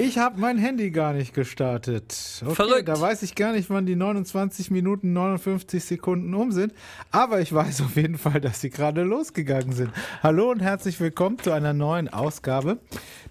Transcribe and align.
Ich 0.00 0.16
habe 0.16 0.38
mein 0.38 0.58
Handy 0.58 0.92
gar 0.92 1.12
nicht 1.12 1.34
gestartet. 1.34 2.40
Okay, 2.40 2.54
Verrückt. 2.54 2.88
Da 2.88 3.00
weiß 3.00 3.24
ich 3.24 3.34
gar 3.34 3.50
nicht, 3.50 3.68
wann 3.68 3.84
die 3.84 3.96
29 3.96 4.70
Minuten 4.70 5.12
59 5.12 5.82
Sekunden 5.82 6.34
um 6.34 6.52
sind. 6.52 6.72
Aber 7.10 7.40
ich 7.40 7.52
weiß 7.52 7.80
auf 7.80 7.96
jeden 7.96 8.16
Fall, 8.16 8.40
dass 8.40 8.60
sie 8.60 8.70
gerade 8.70 9.02
losgegangen 9.02 9.72
sind. 9.72 9.90
Hallo 10.22 10.52
und 10.52 10.60
herzlich 10.60 11.00
willkommen 11.00 11.40
zu 11.40 11.50
einer 11.50 11.72
neuen 11.72 12.08
Ausgabe 12.08 12.78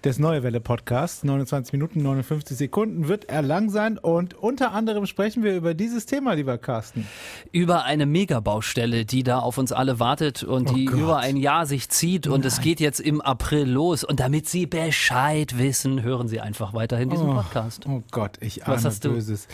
des 0.04 0.20
Neue 0.20 0.44
Welle 0.44 0.60
Podcasts. 0.60 1.24
29 1.24 1.74
Minuten 1.74 2.02
59 2.02 2.58
Sekunden 2.58 3.08
wird 3.08 3.26
er 3.30 3.42
lang 3.42 3.70
sein 3.70 3.98
und 3.98 4.34
unter 4.36 4.72
anderem 4.72 5.06
sprechen 5.06 5.44
wir 5.44 5.56
über 5.56 5.74
dieses 5.74 6.06
Thema, 6.06 6.34
lieber 6.34 6.58
Carsten. 6.58 7.08
Über 7.52 7.84
eine 7.84 8.06
Megabaustelle, 8.06 9.06
die 9.06 9.24
da 9.24 9.40
auf 9.40 9.58
uns 9.58 9.72
alle 9.72 10.00
wartet 10.00 10.44
und 10.44 10.70
Oh 10.70 10.74
die 10.74 10.86
Gott. 10.86 11.00
über 11.00 11.18
ein 11.18 11.38
Jahr 11.38 11.66
sich 11.66 11.90
zieht 11.90 12.28
und 12.28 12.46
es 12.46 12.62
geht 12.62 12.80
jetzt 12.80 13.00
im 13.00 13.22
April 13.22 13.70
los. 13.70 14.04
Und 14.04 14.20
damit 14.20 14.48
Sie 14.48 14.66
Bescheid 14.66 15.58
wissen, 15.58 16.02
hören 16.04 16.28
Sie 16.28 16.40
einfach 16.40 16.74
weiterhin 16.74 17.10
diesen 17.10 17.28
Podcast. 17.28 17.86
Oh 17.88 18.04
Gott, 18.12 18.38
ich 18.40 18.66
ahne 18.66 18.76
Was 18.78 18.86
hast 18.86 19.06
du? 19.06 19.10
Böses. 19.14 19.48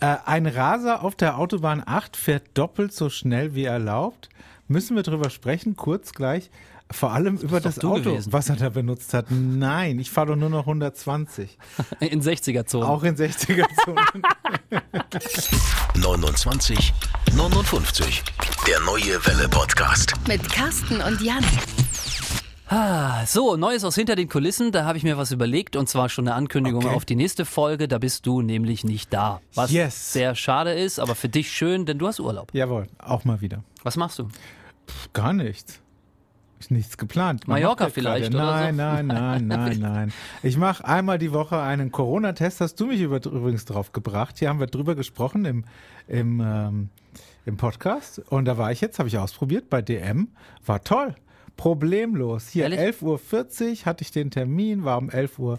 Äh, 0.00 0.16
ein 0.24 0.46
Raser 0.46 1.02
auf 1.04 1.14
der 1.14 1.38
Autobahn 1.38 1.82
8 1.84 2.16
fährt 2.16 2.44
doppelt 2.54 2.92
so 2.92 3.10
schnell 3.10 3.54
wie 3.54 3.64
erlaubt. 3.64 4.28
Müssen 4.66 4.94
wir 4.96 5.02
drüber 5.02 5.30
sprechen, 5.30 5.76
kurz 5.76 6.12
gleich. 6.12 6.48
Vor 6.92 7.12
allem 7.12 7.36
über 7.36 7.58
doch 7.60 7.64
das 7.72 7.78
Auto, 7.84 8.10
gewesen. 8.12 8.32
was 8.32 8.48
er 8.48 8.56
da 8.56 8.68
benutzt 8.68 9.14
hat. 9.14 9.26
Nein, 9.30 9.98
ich 10.00 10.10
fahre 10.10 10.28
doch 10.28 10.36
nur 10.36 10.50
noch 10.50 10.60
120. 10.66 11.56
In 12.00 12.20
60er-Zonen. 12.22 12.86
Auch 12.86 13.02
in 13.04 13.14
60er-Zonen. 13.16 14.22
29 15.96 16.92
59. 17.36 18.22
Der 18.66 18.80
neue 18.80 19.24
Welle 19.26 19.48
Podcast. 19.48 20.14
Mit 20.26 20.42
Carsten 20.50 21.00
und 21.00 21.20
Jan. 21.20 21.44
Ah, 22.68 23.24
so, 23.26 23.56
Neues 23.56 23.82
aus 23.84 23.94
hinter 23.96 24.14
den 24.16 24.28
Kulissen. 24.28 24.70
Da 24.72 24.84
habe 24.84 24.96
ich 24.98 25.04
mir 25.04 25.16
was 25.18 25.32
überlegt 25.32 25.74
und 25.76 25.88
zwar 25.88 26.08
schon 26.08 26.26
eine 26.28 26.36
Ankündigung 26.36 26.84
Okay. 26.84 26.94
auf 26.94 27.04
die 27.04 27.16
nächste 27.16 27.44
Folge. 27.44 27.88
Da 27.88 27.98
bist 27.98 28.26
du 28.26 28.42
nämlich 28.42 28.84
nicht 28.84 29.12
da. 29.12 29.40
Was 29.54 29.70
Yes. 29.72 30.12
sehr 30.12 30.34
schade 30.34 30.72
ist, 30.72 30.98
aber 31.00 31.14
für 31.14 31.28
dich 31.28 31.50
schön, 31.52 31.86
denn 31.86 31.98
du 31.98 32.06
hast 32.06 32.20
Urlaub. 32.20 32.50
Jawohl, 32.54 32.86
auch 32.98 33.24
mal 33.24 33.40
wieder. 33.40 33.64
Was 33.82 33.96
machst 33.96 34.18
du? 34.20 34.24
Pff, 34.86 35.12
Gar 35.12 35.32
nichts. 35.32 35.80
Ist 36.60 36.70
nichts 36.70 36.98
geplant. 36.98 37.48
Man 37.48 37.58
Mallorca 37.60 37.88
vielleicht, 37.88 38.32
gerade- 38.32 38.36
oder 38.36 38.58
so? 38.58 38.76
Nein, 38.76 38.76
nein, 38.76 39.06
nein, 39.06 39.46
nein, 39.48 39.78
nein. 39.80 40.12
Ich 40.42 40.58
mache 40.58 40.84
einmal 40.84 41.18
die 41.18 41.32
Woche 41.32 41.58
einen 41.58 41.90
Corona-Test. 41.90 42.60
Hast 42.60 42.78
du 42.78 42.86
mich 42.86 43.00
über, 43.00 43.16
übrigens 43.16 43.64
drauf 43.64 43.92
gebracht. 43.92 44.38
Hier 44.38 44.50
haben 44.50 44.60
wir 44.60 44.66
drüber 44.66 44.94
gesprochen 44.94 45.46
im, 45.46 45.64
im, 46.06 46.40
ähm, 46.44 46.90
im 47.46 47.56
Podcast. 47.56 48.18
Und 48.28 48.44
da 48.44 48.58
war 48.58 48.70
ich 48.72 48.82
jetzt, 48.82 48.98
habe 48.98 49.08
ich 49.08 49.16
ausprobiert 49.16 49.70
bei 49.70 49.80
DM. 49.80 50.28
War 50.66 50.84
toll. 50.84 51.14
Problemlos. 51.56 52.48
Hier 52.48 52.64
Ehrlich? 52.64 52.80
11.40 52.80 53.02
Uhr 53.80 53.86
hatte 53.86 54.02
ich 54.02 54.10
den 54.10 54.30
Termin, 54.30 54.84
war 54.84 54.98
um 54.98 55.08
11.36 55.08 55.38
Uhr 55.38 55.58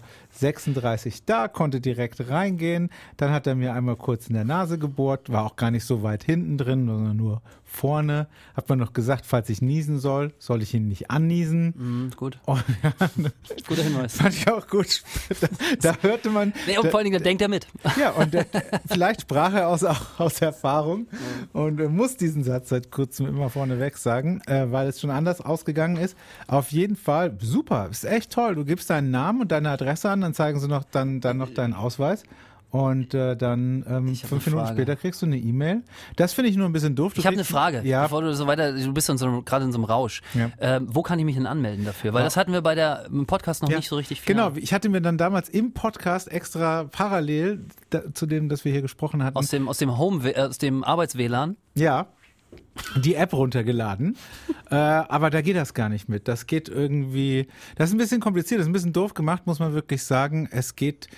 da, 1.26 1.48
konnte 1.48 1.80
direkt 1.80 2.28
reingehen. 2.28 2.90
Dann 3.16 3.30
hat 3.32 3.46
er 3.46 3.54
mir 3.54 3.72
einmal 3.74 3.96
kurz 3.96 4.28
in 4.28 4.34
der 4.34 4.44
Nase 4.44 4.78
gebohrt, 4.78 5.30
war 5.30 5.44
auch 5.44 5.56
gar 5.56 5.70
nicht 5.70 5.84
so 5.84 6.02
weit 6.02 6.24
hinten 6.24 6.58
drin, 6.58 6.86
sondern 6.86 7.16
nur 7.16 7.42
vorne. 7.72 8.28
Hat 8.54 8.68
man 8.68 8.78
noch 8.78 8.92
gesagt, 8.92 9.24
falls 9.26 9.48
ich 9.48 9.62
niesen 9.62 9.98
soll, 9.98 10.32
soll 10.38 10.62
ich 10.62 10.74
ihn 10.74 10.88
nicht 10.88 11.10
anniesen. 11.10 11.74
Hm, 11.76 12.10
gut. 12.16 12.38
Und 12.46 12.62
ja, 12.82 12.92
Guter 13.66 13.82
Hinweis. 13.82 14.16
fand 14.16 14.34
ich 14.34 14.48
auch 14.48 14.66
gut. 14.68 15.02
Da, 15.40 15.48
da 15.80 15.96
hörte 16.02 16.30
man. 16.30 16.52
Nee, 16.66 16.78
und 16.78 16.90
vor 16.90 16.98
allen 16.98 17.04
Dingen, 17.04 17.18
da 17.18 17.24
denkt 17.24 17.42
er 17.42 17.48
mit. 17.48 17.66
Ja, 17.98 18.10
und 18.10 18.32
der, 18.32 18.46
vielleicht 18.86 19.22
sprach 19.22 19.52
er 19.52 19.68
aus, 19.68 19.84
aus 19.84 20.40
Erfahrung 20.40 21.06
und 21.52 21.78
äh, 21.78 21.88
muss 21.88 22.16
diesen 22.16 22.42
Satz 22.42 22.70
seit 22.70 22.90
kurzem 22.90 23.26
immer 23.26 23.50
vorneweg 23.50 23.98
sagen, 23.98 24.40
äh, 24.46 24.70
weil 24.70 24.88
es 24.88 25.00
schon 25.00 25.10
anders 25.10 25.40
ausgegangen 25.40 25.96
ist. 25.96 26.16
Auf 26.46 26.72
jeden 26.72 26.96
Fall 26.96 27.36
super, 27.40 27.88
ist 27.90 28.04
echt 28.04 28.32
toll. 28.32 28.54
Du 28.54 28.64
gibst 28.64 28.88
deinen 28.90 29.10
Namen 29.10 29.42
und 29.42 29.52
deine 29.52 29.70
Adresse 29.70 30.08
an, 30.10 30.21
dann 30.22 30.34
zeigen 30.34 30.58
sie 30.60 30.68
noch 30.68 30.84
dann, 30.84 31.20
dann 31.20 31.38
noch 31.38 31.50
deinen 31.50 31.74
Ausweis. 31.74 32.24
Und 32.72 33.12
äh, 33.12 33.36
dann 33.36 33.84
ähm, 33.86 34.16
fünf 34.16 34.46
Minuten 34.46 34.66
später 34.66 34.96
kriegst 34.96 35.20
du 35.20 35.26
eine 35.26 35.36
E-Mail. 35.36 35.82
Das 36.16 36.32
finde 36.32 36.48
ich 36.50 36.56
nur 36.56 36.64
ein 36.64 36.72
bisschen 36.72 36.96
doof. 36.96 37.12
Du 37.12 37.20
Ich 37.20 37.26
habe 37.26 37.34
eine 37.34 37.44
Frage, 37.44 37.82
Ja, 37.84 38.04
bevor 38.04 38.22
du 38.22 38.34
so 38.34 38.46
weiter, 38.46 38.72
du 38.72 38.94
bist 38.94 39.08
so 39.08 39.42
gerade 39.42 39.66
in 39.66 39.72
so 39.72 39.76
einem 39.76 39.84
Rausch. 39.84 40.22
Ja. 40.32 40.50
Ähm, 40.58 40.86
wo 40.88 41.02
kann 41.02 41.18
ich 41.18 41.26
mich 41.26 41.34
denn 41.34 41.46
anmelden 41.46 41.84
dafür? 41.84 42.14
Weil 42.14 42.24
das 42.24 42.38
hatten 42.38 42.50
wir 42.54 42.62
bei 42.62 42.74
der 42.74 43.04
im 43.12 43.26
Podcast 43.26 43.62
noch 43.62 43.68
Ja, 43.68 43.76
nicht 43.76 43.90
so 43.90 43.96
richtig 43.96 44.22
final. 44.22 44.48
Genau, 44.52 44.62
ich 44.62 44.72
hatte 44.72 44.88
mir 44.88 45.02
dann 45.02 45.18
damals 45.18 45.50
im 45.50 45.74
Podcast 45.74 46.32
extra 46.32 46.84
parallel 46.84 47.66
da, 47.90 48.14
zu 48.14 48.24
dem, 48.24 48.48
das 48.48 48.64
wir 48.64 48.72
hier 48.72 48.80
gesprochen 48.80 49.22
hatten, 49.22 49.36
Aus 49.36 49.48
dem, 49.48 49.68
aus 49.68 49.76
dem 49.76 49.98
Home, 49.98 50.26
äh, 50.30 50.40
aus 50.40 50.56
dem 50.56 50.82
Arbeits-WLAN. 50.82 51.56
Ja, 51.74 52.06
die 52.96 53.14
App 53.14 53.32
runtergeladen. 53.32 54.16
äh, 54.70 54.74
aber 54.74 55.30
da 55.30 55.40
geht 55.42 55.56
das 55.56 55.74
gar 55.74 55.88
nicht 55.88 56.08
mit. 56.08 56.28
Das 56.28 56.46
geht 56.46 56.68
irgendwie, 56.68 57.48
das 57.76 57.90
ist 57.90 57.94
ein 57.94 57.98
bisschen 57.98 58.20
kompliziert, 58.20 58.60
das 58.60 58.66
ist 58.66 58.70
ein 58.70 58.74
bisschen 58.74 58.92
doof 58.92 59.14
gemacht, 59.14 59.46
muss 59.46 59.58
man 59.58 59.74
wirklich 59.74 60.02
sagen. 60.04 60.48
Es 60.50 60.76
geht 60.76 61.08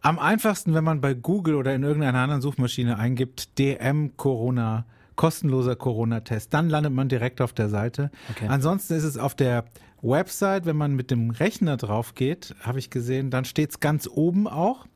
am 0.00 0.18
einfachsten, 0.18 0.74
wenn 0.74 0.84
man 0.84 1.00
bei 1.00 1.14
Google 1.14 1.54
oder 1.54 1.74
in 1.74 1.82
irgendeiner 1.82 2.18
anderen 2.18 2.42
Suchmaschine 2.42 2.98
eingibt, 2.98 3.58
DM 3.58 4.16
Corona, 4.16 4.86
kostenloser 5.16 5.76
Corona-Test. 5.76 6.52
Dann 6.54 6.68
landet 6.68 6.92
man 6.92 7.08
direkt 7.08 7.40
auf 7.40 7.52
der 7.52 7.68
Seite. 7.68 8.10
Okay. 8.30 8.46
Ansonsten 8.48 8.94
ist 8.94 9.04
es 9.04 9.18
auf 9.18 9.34
der 9.34 9.64
Website, 10.02 10.66
wenn 10.66 10.76
man 10.76 10.94
mit 10.94 11.10
dem 11.10 11.30
Rechner 11.30 11.76
drauf 11.76 12.14
geht, 12.14 12.54
habe 12.60 12.78
ich 12.78 12.90
gesehen, 12.90 13.30
dann 13.30 13.44
steht 13.44 13.70
es 13.70 13.80
ganz 13.80 14.08
oben 14.08 14.46
auch. 14.46 14.86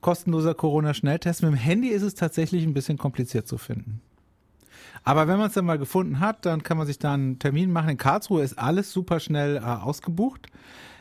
Kostenloser 0.00 0.54
Corona-Schnelltest. 0.54 1.42
Mit 1.42 1.52
dem 1.52 1.56
Handy 1.56 1.88
ist 1.88 2.02
es 2.02 2.14
tatsächlich 2.14 2.64
ein 2.64 2.74
bisschen 2.74 2.98
kompliziert 2.98 3.46
zu 3.46 3.58
finden. 3.58 4.00
Aber 5.04 5.28
wenn 5.28 5.38
man 5.38 5.48
es 5.48 5.54
dann 5.54 5.64
mal 5.64 5.78
gefunden 5.78 6.20
hat, 6.20 6.46
dann 6.46 6.62
kann 6.62 6.76
man 6.76 6.86
sich 6.86 6.98
da 6.98 7.14
einen 7.14 7.38
Termin 7.38 7.70
machen. 7.70 7.90
In 7.90 7.96
Karlsruhe 7.96 8.42
ist 8.42 8.58
alles 8.58 8.92
super 8.92 9.20
schnell 9.20 9.56
äh, 9.56 9.60
ausgebucht. 9.60 10.48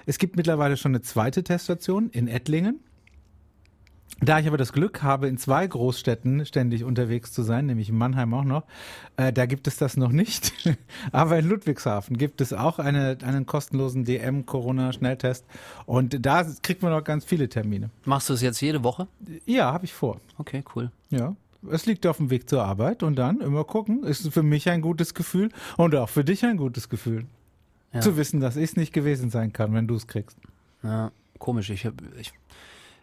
Es 0.06 0.20
gibt 0.20 0.36
mittlerweile 0.36 0.78
schon 0.78 0.92
eine 0.92 1.02
zweite 1.02 1.44
Teststation 1.44 2.10
in 2.10 2.28
Ettlingen. 2.28 2.80
Da 4.22 4.40
ich 4.40 4.48
aber 4.48 4.58
das 4.58 4.72
Glück 4.72 5.04
habe, 5.04 5.28
in 5.28 5.38
zwei 5.38 5.68
Großstädten 5.68 6.46
ständig 6.46 6.86
unterwegs 6.86 7.34
zu 7.34 7.44
sein, 7.44 7.66
nämlich 7.66 7.90
in 7.90 7.98
Mannheim 7.98 8.34
auch 8.34 8.46
noch, 8.46 8.64
äh, 9.18 9.34
da 9.34 9.46
gibt 9.46 9.68
es 9.68 9.76
das 9.76 9.98
noch 9.98 10.12
nicht. 10.12 10.54
aber 11.12 11.38
in 11.38 11.50
Ludwigshafen 11.50 12.18
gibt 12.18 12.40
es 12.40 12.54
auch 12.54 12.80
eine, 12.80 13.18
einen 13.24 13.46
kostenlosen 13.46 14.06
DM-Corona-Schnelltest. 14.06 15.46
Und 15.86 16.26
da 16.26 16.46
kriegt 16.62 16.82
man 16.82 16.94
auch 16.94 17.04
ganz 17.04 17.26
viele 17.26 17.50
Termine. 17.50 17.90
Machst 18.06 18.30
du 18.30 18.34
es 18.34 18.42
jetzt 18.42 18.62
jede 18.62 18.84
Woche? 18.84 19.08
Ja, 19.46 19.74
habe 19.74 19.84
ich 19.84 19.94
vor. 19.94 20.22
Okay, 20.38 20.64
cool. 20.76 20.92
Ja, 21.10 21.36
es 21.72 21.86
liegt 21.86 22.06
auf 22.08 22.18
dem 22.18 22.30
Weg 22.30 22.50
zur 22.50 22.64
Arbeit 22.64 23.04
und 23.04 23.16
dann 23.16 23.42
immer 23.42 23.64
gucken. 23.64 24.04
Ist 24.04 24.32
für 24.34 24.44
mich 24.44 24.70
ein 24.70 24.82
gutes 24.82 25.14
Gefühl 25.14 25.50
und 25.78 25.96
auch 25.96 26.10
für 26.10 26.24
dich 26.24 26.44
ein 26.46 26.58
gutes 26.58 26.90
Gefühl. 26.90 27.26
Ja. 27.94 28.02
Zu 28.02 28.18
wissen, 28.18 28.40
dass 28.42 28.56
ich 28.58 28.64
es 28.64 28.76
nicht 28.76 28.92
gewesen 28.94 29.30
sein 29.30 29.54
kann, 29.54 29.74
wenn 29.74 29.88
du 29.88 29.96
es 29.96 30.08
kriegst. 30.08 30.38
Ja, 30.84 31.12
komisch. 31.40 31.70
Ich, 31.70 31.86
hab- 31.86 31.94
ich, 32.20 32.34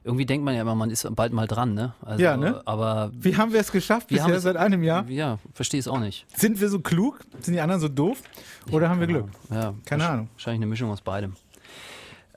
irgendwie 0.04 0.26
denkt 0.26 0.44
man 0.44 0.54
ja 0.54 0.60
immer, 0.62 0.74
man 0.74 0.90
ist 0.90 1.06
bald 1.14 1.32
mal 1.32 1.46
dran, 1.46 1.74
ne? 1.74 1.94
Also, 2.02 2.22
Ja, 2.22 2.36
ne? 2.36 2.60
Aber 2.66 3.10
Wie 3.14 3.36
haben 3.36 3.52
wir 3.52 3.60
es 3.60 3.72
geschafft 3.72 4.10
Wir 4.10 4.20
haben 4.22 4.26
bisher 4.26 4.36
es- 4.38 4.42
seit 4.42 4.56
einem 4.56 4.82
Jahr? 4.82 5.08
ja, 5.08 5.38
verstehe 5.54 5.80
es 5.80 5.88
auch 5.88 6.00
nicht. 6.00 6.26
Sind 6.36 6.60
wir 6.60 6.68
so 6.68 6.80
klug? 6.80 7.20
Sind 7.40 7.54
die 7.54 7.60
anderen 7.60 7.80
so 7.80 7.88
doof? 7.88 8.22
Oder 8.70 8.88
haben 8.90 9.00
wir 9.00 9.06
Glück? 9.06 9.26
Ja, 9.50 9.74
Keine 9.86 10.06
Ahnung. 10.08 10.28
Wahrscheinlich 10.34 10.58
eine 10.58 10.66
Mischung 10.66 10.90
aus 10.90 11.00
beidem. 11.00 11.34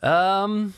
Ähm, 0.02 0.74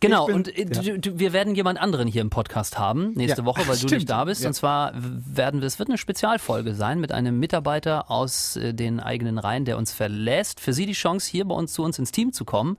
genau, 0.00 0.26
bin- 0.26 0.34
und 0.34 0.48
äh, 0.56 0.66
ja. 0.72 0.82
du, 0.82 0.98
du, 0.98 1.18
wir 1.18 1.32
werden 1.32 1.54
jemand 1.54 1.80
anderen 1.80 2.08
hier 2.08 2.22
im 2.22 2.30
Podcast 2.30 2.78
haben 2.78 3.12
nächste 3.14 3.42
Ja, 3.42 3.44
Woche, 3.46 3.60
weil 3.62 3.74
du 3.74 3.76
stimmt. 3.78 3.92
nicht 3.92 4.10
da 4.10 4.24
bist. 4.24 4.42
Ja. 4.42 4.48
Und 4.48 4.54
zwar 4.54 4.92
werden 4.94 5.60
wir, 5.60 5.66
es 5.66 5.78
wird 5.78 5.88
eine 5.88 5.98
Spezialfolge 5.98 6.74
sein 6.74 7.00
mit 7.00 7.12
einem 7.12 7.38
Mitarbeiter 7.38 8.10
aus 8.10 8.56
äh, 8.56 8.74
den 8.74 9.00
eigenen 9.00 9.38
Reihen, 9.38 9.64
der 9.64 9.78
uns 9.78 9.92
verlässt. 9.92 10.60
Für 10.60 10.72
Sie 10.72 10.86
die 10.86 10.92
Chance, 10.92 11.30
hier 11.30 11.44
bei 11.44 11.54
uns 11.54 11.72
zu 11.72 11.82
uns 11.82 11.98
ins 11.98 12.12
Team 12.12 12.32
zu 12.32 12.44
kommen. 12.44 12.78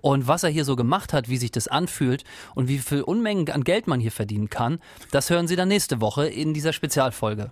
Und 0.00 0.26
was 0.26 0.42
er 0.42 0.50
hier 0.50 0.64
so 0.64 0.76
gemacht 0.76 1.12
hat, 1.12 1.28
wie 1.28 1.36
sich 1.36 1.50
das 1.52 1.68
anfühlt 1.68 2.24
und 2.54 2.68
wie 2.68 2.78
viel 2.78 3.02
Unmengen 3.02 3.48
an 3.50 3.64
Geld 3.64 3.86
man 3.86 4.00
hier 4.00 4.12
verdienen 4.12 4.50
kann, 4.50 4.80
das 5.10 5.30
hören 5.30 5.46
Sie 5.46 5.56
dann 5.56 5.68
nächste 5.68 6.00
Woche 6.00 6.26
in 6.26 6.54
dieser 6.54 6.72
Spezialfolge. 6.72 7.50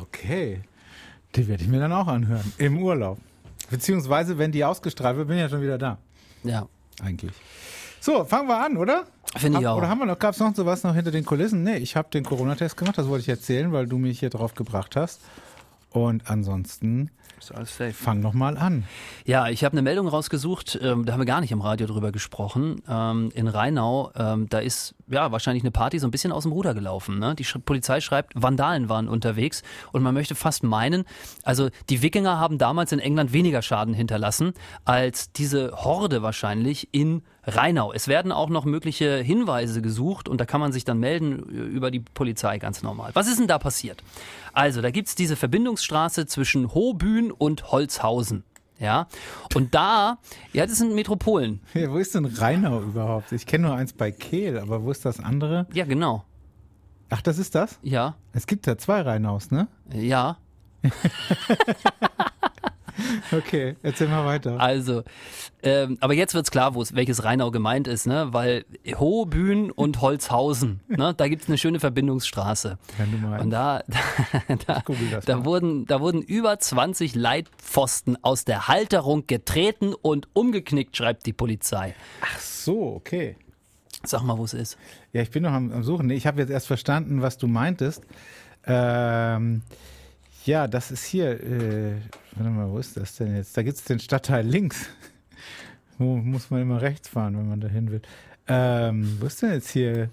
Okay. 0.00 0.62
Die 1.34 1.46
werde 1.48 1.62
ich 1.62 1.68
mir 1.68 1.80
dann 1.80 1.92
auch 1.92 2.06
anhören. 2.06 2.52
Im 2.58 2.82
Urlaub. 2.82 3.18
Beziehungsweise, 3.70 4.38
wenn 4.38 4.52
die 4.52 4.64
ausgestrahlt 4.64 5.16
wird, 5.16 5.28
bin 5.28 5.36
ich 5.36 5.42
ja 5.42 5.48
schon 5.48 5.62
wieder 5.62 5.78
da. 5.78 5.98
Ja, 6.44 6.68
Eigentlich. 7.02 7.32
So, 8.06 8.24
fangen 8.24 8.46
wir 8.46 8.64
an, 8.64 8.76
oder? 8.76 9.02
Finde 9.36 9.58
ich 9.58 9.66
auch. 9.66 9.78
Oder 9.78 9.88
haben 9.88 9.98
wir 9.98 10.06
noch, 10.06 10.20
gab 10.20 10.32
es 10.32 10.38
noch 10.38 10.54
sowas 10.54 10.84
noch 10.84 10.94
hinter 10.94 11.10
den 11.10 11.24
Kulissen? 11.24 11.64
Nee, 11.64 11.78
ich 11.78 11.96
habe 11.96 12.08
den 12.08 12.22
Corona-Test 12.22 12.76
gemacht, 12.76 12.96
das 12.96 13.08
wollte 13.08 13.22
ich 13.22 13.28
erzählen, 13.28 13.72
weil 13.72 13.88
du 13.88 13.98
mich 13.98 14.20
hier 14.20 14.30
drauf 14.30 14.54
gebracht 14.54 14.94
hast. 14.94 15.22
Und 15.90 16.30
ansonsten 16.30 17.10
ist 17.38 17.52
alles 17.52 17.76
safe. 17.76 17.92
fang 17.92 18.20
noch 18.20 18.32
mal 18.32 18.56
an. 18.58 18.84
Ja, 19.24 19.48
ich 19.48 19.64
habe 19.64 19.72
eine 19.72 19.82
Meldung 19.82 20.06
rausgesucht, 20.06 20.78
ähm, 20.80 21.04
da 21.04 21.14
haben 21.14 21.20
wir 21.20 21.26
gar 21.26 21.40
nicht 21.40 21.50
im 21.50 21.60
Radio 21.60 21.88
drüber 21.88 22.12
gesprochen. 22.12 22.80
Ähm, 22.88 23.32
in 23.34 23.48
Rheinau, 23.48 24.12
ähm, 24.14 24.48
da 24.48 24.60
ist 24.60 24.94
ja 25.08 25.32
wahrscheinlich 25.32 25.64
eine 25.64 25.72
Party 25.72 25.98
so 25.98 26.06
ein 26.06 26.12
bisschen 26.12 26.30
aus 26.30 26.44
dem 26.44 26.52
Ruder 26.52 26.74
gelaufen. 26.74 27.18
Ne? 27.18 27.34
Die 27.34 27.44
Sch 27.44 27.58
Polizei 27.64 28.00
schreibt, 28.00 28.40
Vandalen 28.40 28.88
waren 28.88 29.08
unterwegs 29.08 29.64
und 29.90 30.04
man 30.04 30.14
möchte 30.14 30.36
fast 30.36 30.62
meinen, 30.62 31.04
also 31.42 31.70
die 31.90 32.02
Wikinger 32.02 32.38
haben 32.38 32.58
damals 32.58 32.92
in 32.92 33.00
England 33.00 33.32
weniger 33.32 33.62
Schaden 33.62 33.94
hinterlassen 33.94 34.52
als 34.84 35.32
diese 35.32 35.72
Horde 35.72 36.22
wahrscheinlich 36.22 36.88
in 36.92 37.16
Rheinau. 37.16 37.26
Es 37.46 38.08
werden 38.08 38.32
auch 38.32 38.48
noch 38.48 38.64
mögliche 38.64 39.16
Hinweise 39.18 39.80
gesucht 39.80 40.28
und 40.28 40.40
da 40.40 40.46
kann 40.46 40.60
man 40.60 40.72
sich 40.72 40.84
dann 40.84 40.98
melden 40.98 41.38
über 41.38 41.90
die 41.90 42.00
Polizei 42.00 42.58
ganz 42.58 42.82
normal. 42.82 43.10
Was 43.14 43.28
ist 43.28 43.38
denn 43.38 43.46
da 43.46 43.58
passiert? 43.58 44.02
Also, 44.52 44.82
da 44.82 44.90
gibt's 44.90 45.14
diese 45.14 45.36
Verbindungsstraße 45.36 46.26
zwischen 46.26 46.74
Hohbühn 46.74 47.30
und 47.30 47.70
Holzhausen. 47.70 48.44
Ja, 48.78 49.06
und 49.54 49.74
da, 49.74 50.18
ja, 50.52 50.66
das 50.66 50.76
sind 50.76 50.94
Metropolen. 50.94 51.60
Ja, 51.72 51.90
wo 51.90 51.96
ist 51.96 52.14
denn 52.14 52.26
Rheinau 52.26 52.82
überhaupt? 52.82 53.32
Ich 53.32 53.46
kenne 53.46 53.68
nur 53.68 53.76
eins 53.76 53.94
bei 53.94 54.10
Kehl, 54.12 54.58
aber 54.58 54.82
wo 54.84 54.90
ist 54.90 55.06
das 55.06 55.18
andere? 55.18 55.66
Ja, 55.72 55.86
genau. 55.86 56.24
Ach, 57.08 57.22
das 57.22 57.38
ist 57.38 57.54
das? 57.54 57.78
Ja, 57.82 58.16
Es 58.34 58.46
gibt 58.46 58.66
da 58.66 58.76
zwei 58.76 59.00
Rheinaus, 59.00 59.50
ne? 59.50 59.68
ja. 59.94 60.36
Okay, 63.32 63.76
erzähl 63.82 64.08
mal 64.08 64.24
weiter. 64.24 64.60
Also, 64.60 65.02
ähm, 65.62 65.98
aber 66.00 66.14
jetzt 66.14 66.34
wird's 66.34 66.50
klar, 66.50 66.74
welches 66.74 67.24
Rheinau 67.24 67.50
gemeint 67.50 67.88
ist, 67.88 68.06
ne? 68.06 68.28
Weil 68.32 68.64
Hohbühn 68.94 69.70
und 69.70 70.00
Holzhausen, 70.00 70.80
ne? 70.88 71.14
Da 71.16 71.28
gibt's 71.28 71.48
eine 71.48 71.58
schöne 71.58 71.80
Verbindungsstraße. 71.80 72.78
Wenn 72.96 73.12
du 73.12 73.18
mal 73.18 73.40
Und 73.40 73.50
da, 73.50 73.82
da, 74.66 74.82
da, 74.86 75.20
da, 75.24 75.44
wurden, 75.44 75.86
da 75.86 76.00
wurden 76.00 76.22
über 76.22 76.58
20 76.58 77.14
Leitpfosten 77.14 78.22
aus 78.22 78.44
der 78.44 78.68
Halterung 78.68 79.26
getreten 79.26 79.94
und 79.94 80.28
umgeknickt, 80.32 80.96
schreibt 80.96 81.26
die 81.26 81.32
Polizei. 81.32 81.94
Ach 82.20 82.38
so, 82.38 82.94
okay. 82.94 83.36
Sag 84.04 84.22
mal, 84.22 84.38
wo 84.38 84.44
es 84.44 84.54
ist. 84.54 84.78
Ja, 85.12 85.22
ich 85.22 85.30
bin 85.30 85.42
noch 85.42 85.52
am, 85.52 85.72
am 85.72 85.82
Suchen. 85.82 86.10
Ich 86.10 86.26
habe 86.26 86.40
jetzt 86.40 86.50
erst 86.50 86.66
verstanden, 86.66 87.22
was 87.22 87.38
du 87.38 87.48
meintest. 87.48 88.04
Ähm, 88.66 89.62
ja, 90.44 90.68
das 90.68 90.90
ist 90.90 91.04
hier. 91.04 91.40
Äh, 91.42 91.96
warte 92.36 92.50
mal, 92.50 92.70
wo 92.70 92.78
ist 92.78 92.96
das 92.96 93.16
denn 93.16 93.34
jetzt? 93.34 93.56
Da 93.56 93.62
gibt 93.62 93.78
es 93.78 93.84
den 93.84 93.98
Stadtteil 93.98 94.46
links. 94.46 94.88
Wo 95.98 96.16
muss 96.16 96.50
man 96.50 96.60
immer 96.60 96.82
rechts 96.82 97.08
fahren, 97.08 97.38
wenn 97.38 97.48
man 97.48 97.58
da 97.60 97.68
hin 97.68 97.90
will? 97.90 98.02
Ähm, 98.48 99.16
wo 99.18 99.26
ist 99.26 99.40
denn 99.40 99.52
jetzt 99.52 99.70
hier 99.70 100.02
äh, 100.02 100.08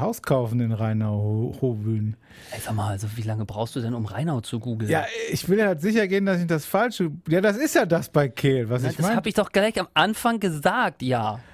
Haus 0.00 0.22
kaufen 0.22 0.58
in 0.58 0.72
Rheinau, 0.72 1.16
Ho 1.16 1.56
Hohbühn? 1.60 2.16
Ey, 2.50 2.58
sag 2.60 2.74
mal, 2.74 2.88
also 2.88 3.06
wie 3.14 3.22
lange 3.22 3.44
brauchst 3.44 3.76
du 3.76 3.80
denn, 3.80 3.94
um 3.94 4.06
Rheinau 4.06 4.40
zu 4.40 4.58
googeln? 4.58 4.90
Ja, 4.90 5.06
ich 5.30 5.48
will 5.48 5.64
halt 5.64 5.80
sicher 5.80 6.08
gehen, 6.08 6.26
dass 6.26 6.40
ich 6.40 6.48
das 6.48 6.64
Falsche. 6.66 7.12
Ja, 7.28 7.40
das 7.40 7.56
ist 7.56 7.76
ja 7.76 7.86
das 7.86 8.08
bei 8.08 8.28
Kehl, 8.28 8.68
was 8.68 8.82
Na, 8.82 8.90
ich 8.90 8.96
das 8.96 9.04
meine. 9.04 9.16
habe 9.16 9.28
ich 9.28 9.36
doch 9.36 9.52
gleich 9.52 9.78
am 9.78 9.86
Anfang 9.94 10.40
gesagt, 10.40 11.02
ja. 11.02 11.38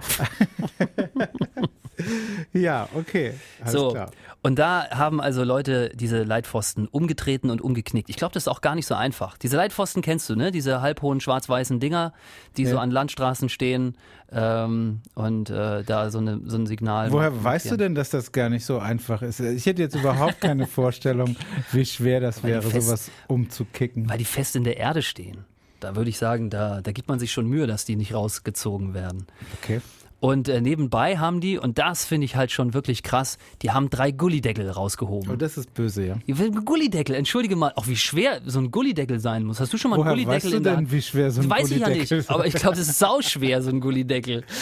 Ja, 2.53 2.89
okay. 2.95 3.35
Alles 3.61 3.73
so. 3.73 3.91
klar. 3.91 4.11
Und 4.47 4.59
da 4.59 4.91
haben 4.91 5.23
also 5.23 5.43
Leute 5.43 5.91
diese 5.95 6.23
Leitpfosten 6.23 6.87
umgetreten 6.87 7.49
und 7.49 7.63
umgeknickt. 7.63 8.11
Ich 8.11 8.17
glaube, 8.17 8.35
das 8.35 8.43
ist 8.43 8.49
auch 8.49 8.61
gar 8.61 8.75
nicht 8.75 8.87
so 8.87 8.95
einfach. 8.95 9.39
Diese 9.39 9.57
Leitpfosten 9.57 10.03
kennst 10.03 10.29
du, 10.29 10.37
ne? 10.37 10.51
Diese 10.51 10.83
halbhohen 10.83 11.23
schwarz-weißen 11.23 11.81
Dinger, 11.81 12.13
die 12.59 12.67
so 12.67 12.75
Ja. 12.77 12.83
an 12.83 12.91
Landstraßen 12.91 13.49
stehen 13.49 13.97
ähm, 14.31 15.01
und 15.15 15.49
äh, 15.49 15.83
da 15.83 16.11
so, 16.11 16.19
eine, 16.19 16.41
so 16.45 16.59
ein 16.59 16.67
Signal. 16.67 17.11
Woher 17.11 17.43
weißt 17.43 17.71
du 17.71 17.79
denn, 17.79 17.95
dass 17.95 18.11
das 18.11 18.33
gar 18.33 18.51
nicht 18.51 18.67
so 18.67 18.79
einfach 18.79 19.23
ist? 19.23 19.41
Ich 19.41 19.65
hätte 19.65 19.81
jetzt 19.81 19.95
überhaupt 19.97 20.43
keine 20.43 20.67
Vorstellung, 20.69 21.37
wie 21.73 21.87
schwer 21.87 22.21
das 22.21 22.43
Weil 22.43 22.51
wäre, 22.51 22.63
fest- 22.69 22.87
sowas 22.87 23.11
umzukicken. 23.29 24.11
Weil 24.11 24.19
die 24.19 24.27
fest 24.27 24.57
in 24.57 24.65
der 24.65 24.77
Erde 24.77 25.01
stehen. 25.01 25.47
Da 25.81 25.97
würde 25.97 26.11
ich 26.11 26.19
sagen, 26.19 26.51
da, 26.51 26.83
da 26.83 26.93
gibt 26.93 27.09
man 27.09 27.19
sich 27.19 27.33
schon 27.33 27.47
Mühe, 27.47 27.67
dass 27.67 27.87
die 27.87 27.97
nicht 27.97 28.13
rausgezogen 28.13 28.93
werden. 28.93 29.27
Okay. 29.63 29.81
Und 30.25 30.49
äh, 30.49 30.63
nebenbei 30.63 31.19
haben 31.19 31.43
die, 31.43 31.59
und 31.59 31.77
das 31.77 32.07
finde 32.07 32.25
ich 32.25 32.35
halt 32.35 32.51
schon 32.51 32.73
wirklich 32.73 33.03
krass, 33.03 33.37
die 33.61 33.73
haben 33.73 33.91
drei 33.91 34.11
Gullideckel 34.11 34.71
rausgehoben. 34.71 35.31
Oh, 35.31 35.37
das 35.37 35.59
ist 35.59 35.75
böse, 35.75 36.07
ja. 36.07 36.17
Ja, 36.25 36.35
Gullideckel, 36.65 37.15
entschuldige 37.15 37.57
mal, 37.57 37.73
auch 37.77 37.89
wie 37.89 37.97
schwer 37.97 38.41
so 38.47 38.59
ein 38.59 38.71
Gullideckel 38.71 39.21
sein 39.21 39.45
muss. 39.45 39.61
Hast 39.61 39.75
du 39.75 39.77
schon 39.77 39.91
mal 39.91 39.97
einen 39.97 40.05
Woher 40.05 40.15
Gullideckel 40.15 40.45
weißt 40.45 40.53
du 40.55 40.57
in 40.57 40.63
der 40.63 40.77
denn, 40.77 40.91
wie 40.91 41.03
schwer 41.03 41.31
so 41.31 41.43
ein 41.43 41.51
Weiß 41.51 41.71
ich 41.71 41.79
ja 41.79 41.89
Gullideckel 41.89 42.17
nicht, 42.21 42.31
aber 42.31 42.47
ich 42.47 42.55
glaube, 42.55 42.75
das 42.75 42.89
ist 42.89 42.99
sauschwer, 42.99 43.61
so 43.61 43.69
ein 43.69 43.81
Gullideckel. 43.81 44.45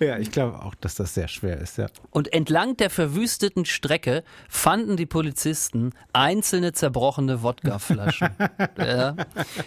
Ja, 0.00 0.18
ich 0.18 0.30
glaube 0.30 0.62
auch, 0.62 0.74
dass 0.74 0.94
das 0.94 1.12
sehr 1.12 1.28
schwer 1.28 1.58
ist, 1.58 1.76
ja. 1.76 1.88
Und 2.10 2.32
entlang 2.32 2.78
der 2.78 2.88
verwüsteten 2.88 3.66
Strecke 3.66 4.24
fanden 4.48 4.96
die 4.96 5.04
Polizisten 5.04 5.90
einzelne 6.14 6.72
zerbrochene 6.72 7.42
Wodkaflaschen, 7.42 8.30
ja, 8.78 9.16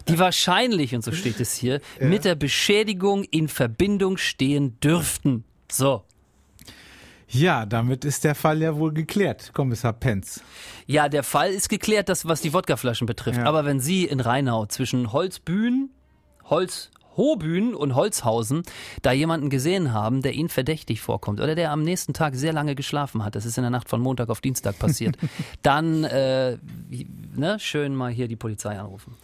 die 0.07 0.17
wahrscheinlich, 0.17 0.95
und 0.95 1.03
so 1.03 1.11
steht 1.11 1.39
es 1.39 1.53
hier, 1.53 1.79
mit 2.00 2.25
der 2.25 2.33
Beschädigung 2.33 3.23
in 3.25 3.47
Verbindung 3.47 4.17
stehen 4.17 4.79
dürften. 4.79 5.42
So. 5.73 6.03
Ja, 7.27 7.65
damit 7.65 8.05
ist 8.05 8.23
der 8.23 8.35
Fall 8.35 8.61
ja 8.61 8.75
wohl 8.75 8.93
geklärt, 8.93 9.51
Kommissar 9.53 9.93
Penz. 9.93 10.43
Ja, 10.85 11.09
der 11.09 11.23
Fall 11.23 11.49
ist 11.49 11.67
geklärt, 11.67 12.09
das, 12.09 12.27
was 12.27 12.41
die 12.41 12.53
Wodkaflaschen 12.53 13.07
betrifft. 13.07 13.39
Ja. 13.39 13.45
Aber 13.45 13.65
wenn 13.65 13.79
Sie 13.79 14.05
in 14.05 14.19
Rheinau 14.19 14.67
zwischen 14.67 15.11
Holzbühn, 15.11 15.89
Holz, 16.45 16.91
und 17.15 17.93
Holzhausen 17.93 18.63
da 19.03 19.11
jemanden 19.11 19.51
gesehen 19.51 19.93
haben, 19.93 20.23
der 20.23 20.33
Ihnen 20.33 20.49
verdächtig 20.49 20.99
vorkommt 20.99 21.41
oder 21.41 21.53
der 21.53 21.71
am 21.71 21.83
nächsten 21.83 22.13
Tag 22.13 22.33
sehr 22.33 22.53
lange 22.53 22.73
geschlafen 22.73 23.23
hat, 23.23 23.35
das 23.35 23.45
ist 23.45 23.55
in 23.57 23.61
der 23.61 23.69
Nacht 23.69 23.87
von 23.87 24.01
Montag 24.01 24.29
auf 24.29 24.41
Dienstag 24.41 24.79
passiert, 24.79 25.15
dann 25.61 26.03
äh, 26.05 26.57
ne, 27.35 27.59
schön 27.59 27.95
mal 27.95 28.11
hier 28.11 28.27
die 28.27 28.35
Polizei 28.35 28.79
anrufen. 28.79 29.15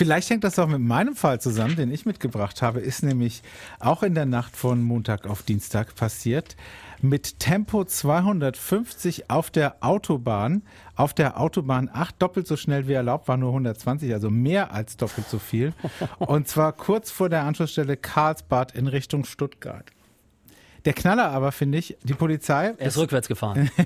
Vielleicht 0.00 0.30
hängt 0.30 0.44
das 0.44 0.58
auch 0.58 0.66
mit 0.66 0.80
meinem 0.80 1.14
Fall 1.14 1.42
zusammen, 1.42 1.76
den 1.76 1.92
ich 1.92 2.06
mitgebracht 2.06 2.62
habe, 2.62 2.80
ist 2.80 3.02
nämlich 3.02 3.42
auch 3.80 4.02
in 4.02 4.14
der 4.14 4.24
Nacht 4.24 4.56
von 4.56 4.82
Montag 4.82 5.26
auf 5.26 5.42
Dienstag 5.42 5.94
passiert. 5.94 6.56
Mit 7.02 7.38
Tempo 7.38 7.84
250 7.84 9.28
auf 9.28 9.50
der 9.50 9.84
Autobahn, 9.84 10.62
auf 10.96 11.12
der 11.12 11.38
Autobahn 11.38 11.90
8, 11.92 12.14
doppelt 12.18 12.46
so 12.46 12.56
schnell 12.56 12.88
wie 12.88 12.94
erlaubt, 12.94 13.28
war 13.28 13.36
nur 13.36 13.50
120, 13.50 14.10
also 14.14 14.30
mehr 14.30 14.72
als 14.72 14.96
doppelt 14.96 15.28
so 15.28 15.38
viel. 15.38 15.74
Und 16.18 16.48
zwar 16.48 16.72
kurz 16.72 17.10
vor 17.10 17.28
der 17.28 17.44
Anschlussstelle 17.44 17.98
Karlsbad 17.98 18.72
in 18.74 18.86
Richtung 18.86 19.26
Stuttgart. 19.26 19.84
Der 20.84 20.92
Knaller 20.92 21.30
aber, 21.30 21.52
finde 21.52 21.78
ich, 21.78 21.96
die 22.02 22.14
Polizei. 22.14 22.74
Er 22.78 22.86
ist 22.86 22.98
rückwärts 22.98 23.28
gefahren. 23.28 23.70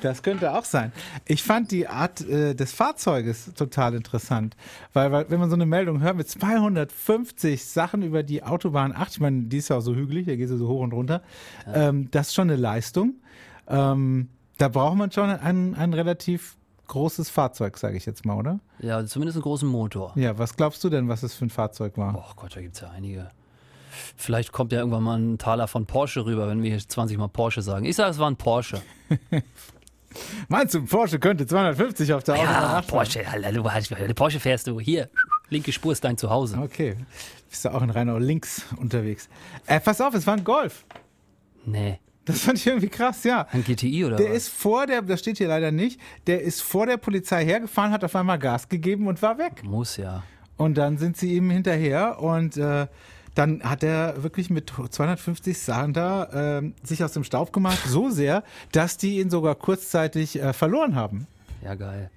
Das 0.00 0.22
könnte 0.22 0.52
auch 0.52 0.64
sein. 0.64 0.92
Ich 1.26 1.42
fand 1.42 1.70
die 1.70 1.86
Art 1.86 2.20
äh, 2.22 2.54
des 2.54 2.72
Fahrzeuges 2.72 3.52
total 3.54 3.94
interessant, 3.94 4.56
weil, 4.92 5.12
weil 5.12 5.30
wenn 5.30 5.40
man 5.40 5.48
so 5.48 5.54
eine 5.54 5.66
Meldung 5.66 6.00
hört 6.00 6.16
mit 6.16 6.28
250 6.28 7.64
Sachen 7.64 8.02
über 8.02 8.22
die 8.22 8.42
Autobahn 8.42 8.92
8, 8.94 9.12
ich 9.12 9.20
meine, 9.20 9.42
die 9.44 9.58
ist 9.58 9.68
ja 9.68 9.76
auch 9.76 9.82
so 9.82 9.94
hügelig, 9.94 10.26
da 10.26 10.36
geht 10.36 10.48
sie 10.48 10.58
so 10.58 10.68
hoch 10.68 10.80
und 10.80 10.92
runter, 10.92 11.22
ähm, 11.72 12.08
das 12.10 12.28
ist 12.28 12.34
schon 12.34 12.50
eine 12.50 12.60
Leistung. 12.60 13.14
Ähm, 13.68 14.28
da 14.58 14.68
braucht 14.68 14.96
man 14.96 15.10
schon 15.10 15.30
ein, 15.30 15.74
ein 15.74 15.94
relativ 15.94 16.56
großes 16.88 17.30
Fahrzeug, 17.30 17.78
sage 17.78 17.96
ich 17.96 18.04
jetzt 18.06 18.24
mal, 18.24 18.36
oder? 18.36 18.60
Ja, 18.78 19.04
zumindest 19.06 19.36
einen 19.36 19.42
großen 19.42 19.68
Motor. 19.68 20.12
Ja, 20.16 20.38
was 20.38 20.56
glaubst 20.56 20.84
du 20.84 20.90
denn, 20.90 21.08
was 21.08 21.22
es 21.22 21.34
für 21.34 21.46
ein 21.46 21.50
Fahrzeug 21.50 21.96
war? 21.96 22.14
Oh 22.16 22.32
Gott, 22.36 22.56
da 22.56 22.60
gibt's 22.60 22.80
ja 22.80 22.90
einige. 22.90 23.30
Vielleicht 24.16 24.52
kommt 24.52 24.72
ja 24.72 24.78
irgendwann 24.80 25.02
mal 25.02 25.18
ein 25.18 25.38
Taler 25.38 25.68
von 25.68 25.86
Porsche 25.86 26.24
rüber, 26.24 26.48
wenn 26.48 26.62
wir 26.62 26.70
hier 26.70 26.78
20 26.78 27.18
Mal 27.18 27.28
Porsche 27.28 27.62
sagen. 27.62 27.84
Ich 27.84 27.96
sage, 27.96 28.10
es 28.10 28.18
war 28.18 28.30
ein 28.30 28.36
Porsche. 28.36 28.82
Meinst 30.48 30.74
du, 30.74 30.78
ein 30.80 30.86
Porsche 30.86 31.18
könnte 31.18 31.46
250 31.46 32.12
auf 32.12 32.22
der 32.22 32.34
Autobahn 32.34 32.52
Ja, 32.52 32.60
8 32.78 32.84
fahren? 32.84 32.84
Porsche, 32.86 33.24
hast, 33.72 34.14
Porsche 34.14 34.40
fährst 34.40 34.66
du. 34.66 34.78
Hier, 34.78 35.08
linke 35.48 35.72
Spur 35.72 35.92
ist 35.92 36.04
dein 36.04 36.18
Zuhause. 36.18 36.58
Okay, 36.58 36.96
bist 37.48 37.64
du 37.64 37.70
auch 37.70 37.80
in 37.82 37.88
Rheinau 37.90 38.18
links 38.18 38.66
unterwegs. 38.76 39.28
Äh, 39.66 39.80
pass 39.80 40.00
auf, 40.02 40.12
es 40.14 40.26
war 40.26 40.36
ein 40.36 40.44
Golf. 40.44 40.84
Nee, 41.64 41.98
Das 42.26 42.40
fand 42.40 42.58
ich 42.58 42.66
irgendwie 42.66 42.88
krass, 42.88 43.24
ja. 43.24 43.46
ein 43.52 43.64
GTI 43.64 44.04
oder 44.04 44.16
Der 44.16 44.30
was? 44.30 44.36
ist 44.36 44.48
vor 44.50 44.86
der, 44.86 45.00
das 45.02 45.20
steht 45.20 45.38
hier 45.38 45.48
leider 45.48 45.72
nicht, 45.72 45.98
der 46.26 46.42
ist 46.42 46.60
vor 46.62 46.86
der 46.86 46.96
Polizei 46.98 47.44
hergefahren, 47.44 47.90
hat 47.92 48.04
auf 48.04 48.14
einmal 48.14 48.38
Gas 48.38 48.68
gegeben 48.68 49.06
und 49.06 49.22
war 49.22 49.38
weg. 49.38 49.62
Muss 49.64 49.96
ja. 49.96 50.22
Und 50.58 50.76
dann 50.76 50.98
sind 50.98 51.16
sie 51.16 51.34
ihm 51.34 51.48
hinterher 51.50 52.20
und 52.20 52.56
äh, 52.58 52.86
dann 53.34 53.62
hat 53.62 53.82
er 53.82 54.22
wirklich 54.22 54.50
mit 54.50 54.70
250 54.90 55.58
Sachen 55.58 55.92
da 55.92 56.58
äh, 56.58 56.72
sich 56.82 57.02
aus 57.02 57.12
dem 57.12 57.24
Staub 57.24 57.52
gemacht, 57.52 57.78
so 57.86 58.10
sehr, 58.10 58.42
dass 58.72 58.96
die 58.96 59.20
ihn 59.20 59.30
sogar 59.30 59.54
kurzzeitig 59.54 60.40
äh, 60.40 60.52
verloren 60.52 60.94
haben. 60.94 61.26
Ja, 61.62 61.74
geil. 61.74 62.10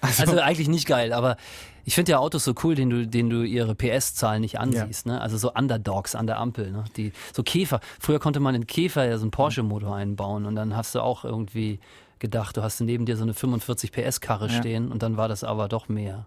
Also, 0.00 0.38
eigentlich 0.40 0.68
nicht 0.68 0.86
geil, 0.86 1.12
aber 1.12 1.36
ich 1.84 1.94
finde 1.94 2.12
ja 2.12 2.18
Autos 2.18 2.44
so 2.44 2.54
cool, 2.62 2.74
denen 2.74 2.90
du, 2.90 3.06
denen 3.06 3.28
du 3.30 3.42
ihre 3.42 3.74
PS-Zahlen 3.74 4.40
nicht 4.40 4.58
ansiehst. 4.58 5.06
Ne? 5.06 5.20
Also 5.20 5.36
so 5.36 5.52
Underdogs 5.52 6.14
an 6.14 6.26
der 6.26 6.38
Ampel. 6.38 6.70
Ne? 6.70 6.84
Die, 6.96 7.12
so 7.34 7.42
Käfer. 7.42 7.80
Früher 7.98 8.18
konnte 8.18 8.40
man 8.40 8.54
in 8.54 8.66
Käfer 8.66 9.04
ja 9.04 9.18
so 9.18 9.24
einen 9.24 9.30
Porsche-Motor 9.30 9.94
einbauen 9.96 10.46
und 10.46 10.54
dann 10.56 10.76
hast 10.76 10.94
du 10.94 11.00
auch 11.00 11.24
irgendwie 11.24 11.80
gedacht, 12.18 12.56
du 12.56 12.62
hast 12.62 12.80
neben 12.80 13.06
dir 13.06 13.16
so 13.16 13.22
eine 13.24 13.34
45 13.34 13.92
PS-Karre 13.92 14.46
Ja. 14.48 14.52
stehen 14.58 14.92
und 14.92 15.02
dann 15.02 15.16
war 15.16 15.28
das 15.28 15.42
aber 15.44 15.68
doch 15.68 15.88
mehr. 15.88 16.26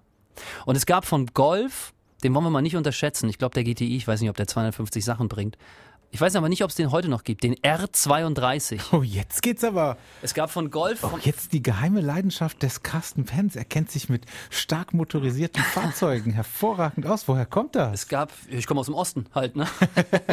Und 0.66 0.76
es 0.76 0.86
gab 0.86 1.06
von 1.06 1.28
Golf, 1.34 1.94
den 2.24 2.34
wollen 2.34 2.46
wir 2.46 2.50
mal 2.50 2.62
nicht 2.62 2.76
unterschätzen. 2.76 3.30
Ich 3.30 3.38
glaube, 3.38 3.54
der 3.54 3.64
GTI, 3.64 3.96
ich 3.98 4.08
weiß 4.08 4.22
nicht, 4.22 4.30
ob 4.30 4.38
der 4.38 4.48
250 4.48 5.04
Sachen 5.04 5.28
bringt. 5.28 5.58
Ich 6.14 6.22
weiß 6.22 6.36
aber 6.36 6.48
nicht, 6.48 6.64
ob 6.64 6.70
es 6.70 6.76
den 6.76 6.92
heute 6.92 7.10
noch 7.10 7.24
gibt. 7.24 7.42
Den 7.44 7.56
R32. 7.56 8.80
Oh, 8.92 9.02
jetzt 9.02 9.42
geht's 9.42 9.64
aber. 9.64 9.98
Es 10.22 10.36
gab 10.36 10.52
von 10.52 10.70
Golf, 10.70 11.04
Oh, 11.04 11.18
jetzt 11.20 11.54
die 11.54 11.64
geheime 11.64 12.02
Leidenschaft 12.02 12.62
des 12.62 12.84
Carsten 12.84 13.26
Penz. 13.26 13.56
Er 13.56 13.66
kennt 13.66 13.90
sich 13.90 14.10
mit 14.10 14.28
stark 14.52 14.94
motorisierten 14.94 15.64
Fahrzeugen 15.74 16.32
hervorragend 16.32 17.08
aus. 17.08 17.28
Woher 17.28 17.48
kommt 17.48 17.76
das? 17.76 18.02
Es 18.02 18.08
gab, 18.08 18.32
ich 18.48 18.68
komme 18.68 18.80
aus 18.80 18.86
dem 18.86 18.94
Osten 18.94 19.26
halt, 19.34 19.56
ne? 19.56 19.66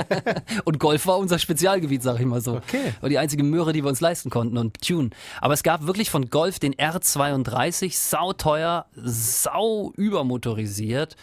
und 0.67 0.79
Golf 0.79 1.07
war 1.07 1.17
unser 1.17 1.39
Spezialgebiet, 1.39 2.03
sag 2.03 2.21
ich 2.21 2.27
mal 2.27 2.43
so. 2.43 2.57
Okay. 2.57 2.93
War 3.01 3.09
die 3.09 3.17
einzige 3.17 3.43
Möhre, 3.43 3.73
die 3.73 3.83
wir 3.83 3.89
uns 3.89 4.03
leisten 4.03 4.29
konnten 4.29 4.59
und 4.59 4.83
Tune. 4.83 5.09
Aber 5.41 5.55
es 5.55 5.63
gab 5.63 5.87
wirklich 5.87 6.11
von 6.11 6.29
Golf 6.29 6.59
den 6.59 6.75
R32, 6.75 7.97
sauteuer, 7.97 8.85
sau 8.97 9.95
übermotorisiert. 9.97 11.17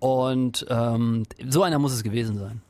Und 0.00 0.66
ähm, 0.68 1.24
so 1.48 1.62
einer 1.62 1.78
muss 1.78 1.92
es 1.92 2.02
gewesen 2.02 2.38
sein. 2.38 2.62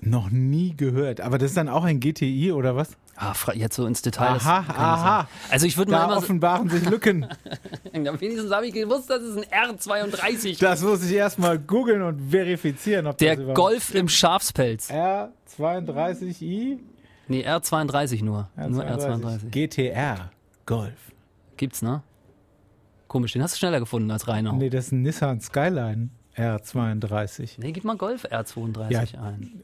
Noch 0.00 0.30
nie 0.30 0.74
gehört. 0.74 1.20
Aber 1.20 1.36
das 1.36 1.50
ist 1.50 1.56
dann 1.58 1.68
auch 1.68 1.84
ein 1.84 2.00
GTI 2.00 2.52
oder 2.52 2.74
was? 2.74 2.96
Ah, 3.16 3.34
jetzt 3.52 3.76
so 3.76 3.84
ins 3.84 4.00
Detail. 4.00 4.36
Aha, 4.36 4.64
aha. 4.66 4.96
sagen. 4.96 5.28
Also 5.50 5.66
ich 5.66 5.76
würde 5.76 5.90
mal 5.92 6.04
immer 6.04 6.16
offenbaren 6.16 6.70
sich 6.70 6.88
Lücken. 6.88 7.26
wenigstens 7.92 8.50
habe 8.50 8.66
ich 8.66 8.72
gewusst, 8.72 9.10
das 9.10 9.22
ist 9.22 9.36
ein 9.36 9.44
R32. 9.76 10.58
Das 10.58 10.80
muss 10.82 11.04
ich 11.04 11.12
erstmal 11.12 11.58
googeln 11.58 12.00
und 12.00 12.30
verifizieren, 12.30 13.06
ob 13.06 13.18
Der 13.18 13.36
das 13.36 13.54
Golf 13.54 13.94
im 13.94 14.08
Schafspelz. 14.08 14.90
R32i 14.90 16.78
Nee, 17.28 17.46
R32 17.46 18.24
nur. 18.24 18.48
Nur 18.56 18.82
R32. 18.82 19.50
GTR 19.50 20.30
Golf. 20.64 21.12
Gibt's, 21.58 21.82
ne? 21.82 22.02
Komisch, 23.06 23.34
den 23.34 23.42
hast 23.42 23.54
du 23.54 23.58
schneller 23.58 23.80
gefunden 23.80 24.10
als. 24.10 24.26
Nee, 24.26 24.40
Nee, 24.56 24.70
das 24.70 24.86
ist 24.86 24.92
ein 24.92 25.02
Nissan 25.02 25.40
Skyline 25.42 26.08
R32. 26.36 27.58
gib 27.72 27.84
mal 27.84 27.96
Golf 27.96 28.24
R32 28.24 28.90
Ja. 28.90 29.00
ein. 29.22 29.62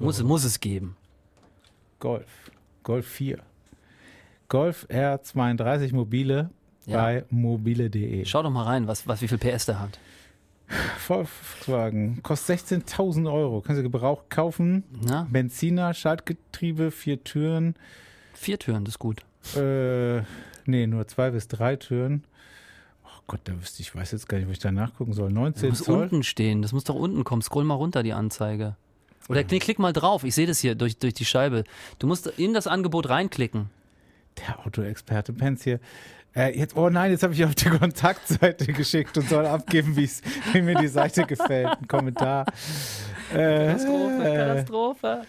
Muss, 0.00 0.22
muss 0.22 0.44
es 0.44 0.60
geben. 0.60 0.96
Golf. 2.00 2.26
Golf 2.82 3.06
4. 3.06 3.38
Golf 4.48 4.86
R32 4.90 5.94
mobile 5.94 6.50
Ja. 6.86 6.96
bei 7.02 7.24
mobile.de. 7.30 8.24
Schau 8.24 8.42
doch 8.42 8.50
mal 8.50 8.64
rein, 8.64 8.86
was, 8.88 9.06
was, 9.06 9.20
wie 9.22 9.28
viel 9.28 9.38
PS 9.38 9.66
der 9.66 9.78
hat. 9.78 9.98
Volkswagen 10.98 12.22
kostet 12.22 12.58
16.000 12.60 13.30
Euro. 13.30 13.60
Kannst 13.60 13.78
du 13.78 13.82
gebraucht 13.82 14.30
kaufen. 14.30 14.84
Na? 15.04 15.26
Benziner, 15.30 15.92
Schaltgetriebe, 15.94 16.90
vier 16.90 17.22
Türen. 17.22 17.74
Vier 18.34 18.58
Türen, 18.58 18.84
das 18.84 18.94
ist 18.94 18.98
gut. 18.98 19.22
Äh, 19.56 20.22
nee, 20.64 20.86
nur 20.86 21.06
zwei 21.08 21.30
bis 21.30 21.48
drei 21.48 21.76
Türen. 21.76 22.24
Gott, 23.26 23.40
da 23.44 23.52
wüsste 23.60 23.82
ich, 23.82 23.94
weiß 23.94 24.12
jetzt 24.12 24.28
gar 24.28 24.38
nicht, 24.38 24.48
wo 24.48 24.52
ich 24.52 24.58
da 24.58 24.72
nachgucken 24.72 25.12
soll. 25.12 25.28
Das 25.28 25.34
19 25.34 25.68
muss 25.70 25.78
Zoll. 25.84 26.02
unten 26.02 26.22
stehen. 26.22 26.62
Das 26.62 26.72
muss 26.72 26.84
doch 26.84 26.94
unten 26.94 27.24
kommen. 27.24 27.42
Scroll 27.42 27.64
mal 27.64 27.74
runter, 27.74 28.02
die 28.02 28.12
Anzeige. 28.12 28.76
Oder 29.28 29.44
nee, 29.48 29.58
klick 29.60 29.78
mal 29.78 29.92
drauf. 29.92 30.24
Ich 30.24 30.34
sehe 30.34 30.46
das 30.46 30.58
hier 30.58 30.74
durch, 30.74 30.98
durch 30.98 31.14
die 31.14 31.24
Scheibe. 31.24 31.64
Du 31.98 32.06
musst 32.06 32.26
in 32.26 32.54
das 32.54 32.66
Angebot 32.66 33.08
reinklicken. 33.08 33.70
Der 34.38 34.66
Autoexperte 34.66 35.32
Pence 35.32 35.62
hier. 35.62 35.80
Äh, 36.34 36.58
jetzt, 36.58 36.76
oh 36.76 36.88
nein, 36.88 37.10
jetzt 37.10 37.22
habe 37.22 37.34
ich 37.34 37.44
auf 37.44 37.54
die 37.54 37.68
Kontaktseite 37.78 38.72
geschickt 38.72 39.16
und 39.18 39.28
soll 39.28 39.46
abgeben, 39.46 39.96
wie 39.96 40.62
mir 40.62 40.74
die 40.76 40.88
Seite 40.88 41.24
gefällt. 41.26 41.68
Ein 41.68 41.86
Kommentar. 41.88 42.46
Äh, 43.32 43.66
Katastrophe, 43.66 44.22
Katastrophe. 44.34 45.22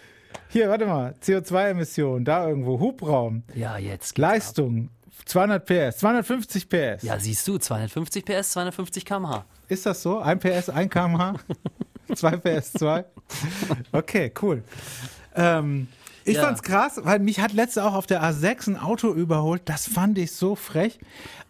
hier, 0.48 0.68
warte 0.70 0.86
mal. 0.86 1.14
CO2-Emissionen, 1.22 2.24
da 2.24 2.48
irgendwo. 2.48 2.80
Hubraum. 2.80 3.42
Ja, 3.54 3.76
jetzt. 3.76 4.16
Leistung. 4.18 4.88
200 5.26 5.64
PS, 5.64 5.98
250 5.98 6.68
PS. 6.68 7.02
Ja, 7.02 7.18
siehst 7.18 7.46
du, 7.48 7.58
250 7.58 8.24
PS, 8.24 8.50
250 8.50 9.04
km/h. 9.04 9.44
Ist 9.68 9.86
das 9.86 10.02
so? 10.02 10.18
1 10.18 10.40
PS, 10.40 10.68
1 10.70 10.90
kmh? 10.90 11.34
2 12.14 12.36
PS, 12.36 12.72
2? 12.74 13.04
Okay, 13.92 14.32
cool. 14.42 14.62
Ähm, 15.34 15.88
ich 16.24 16.36
Ja. 16.36 16.42
fand's 16.44 16.62
krass, 16.62 17.00
weil 17.04 17.18
mich 17.18 17.40
hat 17.40 17.52
letzte 17.52 17.84
auch 17.84 17.94
auf 17.94 18.06
der 18.06 18.22
A6 18.22 18.68
ein 18.70 18.76
Auto 18.78 19.12
überholt. 19.12 19.62
Das 19.66 19.86
fand 19.88 20.18
ich 20.18 20.32
so 20.32 20.54
frech. 20.56 20.98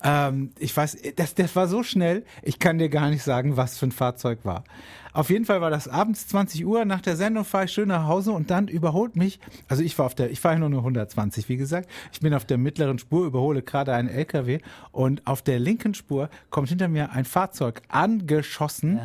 Ähm, 0.03 0.51
ich 0.59 0.77
weiß, 0.77 0.97
das, 1.17 1.35
das 1.35 1.55
war 1.57 1.67
so 1.69 1.83
schnell, 1.83 2.25
ich 2.43 2.59
kann 2.59 2.79
dir 2.79 2.89
gar 2.89 3.09
nicht 3.11 3.23
sagen, 3.23 3.57
was 3.57 3.79
für 3.79 3.87
ein 3.87 3.93
Fahrzeug 3.93 4.41
war. 4.45 4.65
Auf 5.13 5.31
jeden 5.31 5.45
Fall 5.45 5.61
war 5.61 5.71
das 5.71 5.87
abends 5.87 6.27
20 6.27 6.67
Uhr, 6.67 6.85
nach 6.85 7.01
der 7.01 7.15
Sendung 7.17 7.45
fahre 7.45 7.67
ich 7.67 7.71
schön 7.73 7.87
nach 7.87 8.09
Hause 8.09 8.33
und 8.33 8.51
dann 8.51 8.67
überholt 8.67 9.15
mich, 9.15 9.39
also 9.69 9.81
ich 9.85 9.97
war 9.97 10.07
auf 10.07 10.17
der, 10.17 10.31
ich 10.33 10.41
fahre 10.41 10.59
nur 10.59 10.69
nur 10.69 10.81
120, 10.81 11.49
wie 11.49 11.57
gesagt, 11.57 11.89
ich 12.13 12.19
bin 12.19 12.35
auf 12.35 12.45
der 12.45 12.59
mittleren 12.59 12.99
Spur, 12.99 13.25
überhole 13.25 13.63
gerade 13.63 13.95
einen 13.95 14.09
LKW 14.09 14.59
und 14.91 15.25
auf 15.25 15.41
der 15.41 15.61
linken 15.61 15.95
Spur 15.95 16.29
kommt 16.51 16.69
hinter 16.69 16.89
mir 16.89 17.13
ein 17.13 17.25
Fahrzeug 17.25 17.83
angeschossen, 17.89 18.97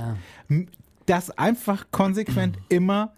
Ja. 0.50 0.58
das 1.06 1.30
einfach 1.38 1.86
konsequent 1.92 2.58
immer 2.70 3.14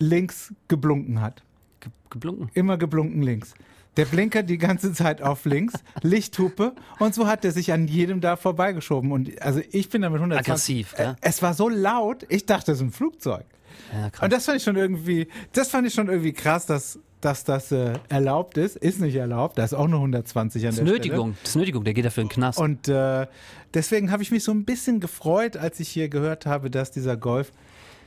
links 0.00 0.52
geblunken 0.66 1.20
hat. 1.20 1.42
Ge 1.84 1.92
geblunken. 2.10 2.50
Immer 2.54 2.76
geblunken 2.78 3.22
links. 3.22 3.54
Der 3.96 4.06
Blinker 4.06 4.42
die 4.42 4.58
ganze 4.58 4.92
Zeit 4.92 5.22
auf 5.22 5.44
links, 5.44 5.74
Lichthupe 6.02 6.72
und 6.98 7.14
so 7.14 7.26
hat 7.28 7.44
er 7.44 7.52
sich 7.52 7.72
an 7.72 7.86
jedem 7.86 8.20
da 8.20 8.34
vorbeigeschoben. 8.36 9.12
Und 9.12 9.40
also 9.40 9.60
ich 9.70 9.88
bin 9.88 10.02
da 10.02 10.10
mit 10.10 10.18
120. 10.18 10.50
Aggressiv, 10.50 10.94
gell? 10.96 11.10
Äh, 11.10 11.14
Es 11.28 11.42
war 11.42 11.54
so 11.54 11.68
laut, 11.68 12.26
ich 12.28 12.44
dachte, 12.46 12.72
es 12.72 12.78
ist 12.78 12.82
ein 12.84 12.90
Flugzeug. 12.92 13.44
Ja. 13.92 14.10
Und 14.20 14.32
das 14.32 14.46
fand 14.46 14.58
ich 14.58 14.64
schon 14.64 14.76
irgendwie, 14.76 15.28
das 15.52 15.68
fand 15.70 15.86
ich 15.86 15.94
schon 15.94 16.08
irgendwie 16.08 16.32
krass, 16.32 16.66
dass, 16.66 16.98
dass 17.20 17.44
das 17.44 17.70
äh, 17.70 17.92
erlaubt 18.08 18.56
ist. 18.58 18.76
Ist 18.76 19.00
nicht 19.00 19.14
erlaubt, 19.14 19.58
da 19.58 19.64
ist 19.64 19.74
auch 19.74 19.86
nur 19.86 20.00
120 20.00 20.62
an 20.64 20.68
Das 20.70 20.76
der 20.76 20.84
ist 20.84 20.88
Stelle. 20.90 20.98
Nötigung. 20.98 21.36
Das 21.42 21.50
ist 21.50 21.56
Nötigung, 21.56 21.84
der 21.84 21.94
geht 21.94 22.04
dafür 22.04 22.22
in 22.22 22.28
den 22.28 22.34
Knast. 22.34 22.58
Und 22.58 22.88
äh, 22.88 23.26
deswegen 23.74 24.10
habe 24.10 24.22
ich 24.24 24.32
mich 24.32 24.42
so 24.42 24.50
ein 24.52 24.64
bisschen 24.64 24.98
gefreut, 24.98 25.56
als 25.56 25.78
ich 25.78 25.88
hier 25.88 26.08
gehört 26.08 26.46
habe, 26.46 26.68
dass 26.70 26.90
dieser 26.90 27.16
Golf, 27.16 27.52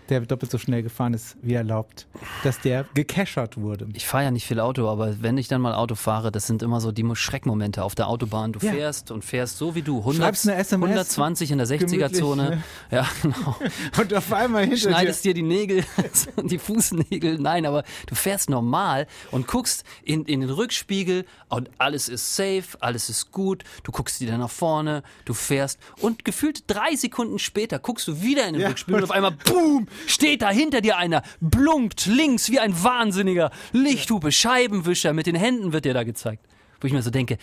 der 0.10 0.22
doppelt 0.22 0.52
so 0.52 0.58
schnell 0.58 0.84
gefahren 0.84 1.14
ist 1.14 1.38
wie 1.42 1.54
erlaubt, 1.54 2.08
dass 2.44 2.60
der 2.62 2.86
gekeschert 2.94 3.58
wurde. 3.58 3.88
Ich 3.94 4.08
fahre 4.08 4.26
ja 4.26 4.32
nicht 4.32 4.46
viel 4.46 4.60
Auto, 4.60 4.88
aber 4.88 5.22
wenn 5.22 5.38
ich 5.38 5.48
dann 5.48 5.62
mal 5.62 5.74
Auto 5.74 5.96
fahre, 5.96 6.32
das 6.32 6.48
sind 6.48 6.62
immer 6.64 6.82
so 6.82 6.92
die 6.92 7.06
Schreckmomente 7.16 7.84
auf 7.84 7.96
der 7.96 8.08
Autobahn. 8.08 8.52
Du 8.54 8.60
Ja. 8.60 8.72
fährst 8.72 9.12
und 9.12 9.24
fährst 9.24 9.58
so 9.58 9.76
wie 9.76 9.82
du. 9.82 10.00
100, 10.00 10.16
Schreibst 10.24 10.48
eine 10.48 10.58
SMS, 10.58 10.90
120 10.90 11.52
in 11.52 11.58
der 11.58 11.68
60er-Zone. 11.68 12.44
gemütlich, 12.44 12.60
ne? 12.60 12.64
Ja, 12.92 13.08
genau. 13.22 13.56
Und 14.02 14.14
auf 14.14 14.32
einmal 14.34 14.64
hinter 14.64 14.78
Schneidest 14.78 15.24
dir 15.26 15.34
die 15.34 15.42
Nägel, 15.42 15.84
die 16.44 16.58
Fußnägel. 16.58 17.40
Nein, 17.40 17.66
aber 17.66 17.84
du 18.08 18.16
fährst 18.16 18.50
normal 18.50 19.08
und 19.32 19.48
guckst 19.48 19.84
in, 20.04 20.26
in 20.26 20.42
den 20.42 20.50
Rückspiegel 20.50 21.26
und 21.50 21.70
alles 21.78 22.08
ist 22.10 22.36
safe, 22.36 22.64
alles 22.80 23.10
ist 23.10 23.32
gut. 23.32 23.64
Du 23.84 23.92
guckst 23.92 24.22
wieder 24.22 24.38
nach 24.38 24.50
vorne, 24.50 25.04
du 25.26 25.34
fährst 25.34 25.80
und 26.02 26.26
gefühlt 26.26 26.64
drei 26.68 26.96
Sekunden 26.96 27.40
später 27.40 27.80
guckst 27.80 28.08
du 28.08 28.22
wieder 28.22 28.48
in 28.48 28.54
den 28.54 28.62
Ja. 28.62 28.70
Rückspiegel 28.70 29.02
und 29.02 29.04
auf 29.04 29.12
einmal, 29.12 29.32
boom, 29.32 29.88
steht 30.06 30.42
da 30.42 30.50
hinter 30.50 30.82
dir 30.82 30.98
einer, 30.98 31.24
blunkt 31.40 32.06
links 32.06 32.52
wie 32.52 32.60
ein 32.60 32.84
Wahnsinniger. 32.84 33.52
Lichthupe, 33.72 34.32
Scheibenwischer, 34.32 35.14
mit 35.14 35.28
den 35.28 35.36
Händen 35.36 35.74
wird 35.74 35.86
dir 35.86 35.94
da 35.94 36.04
gezeigt. 36.04 36.46
Wo 36.80 36.88
ich 36.88 36.94
mir 36.94 37.02
so 37.02 37.10
denke, 37.10 37.38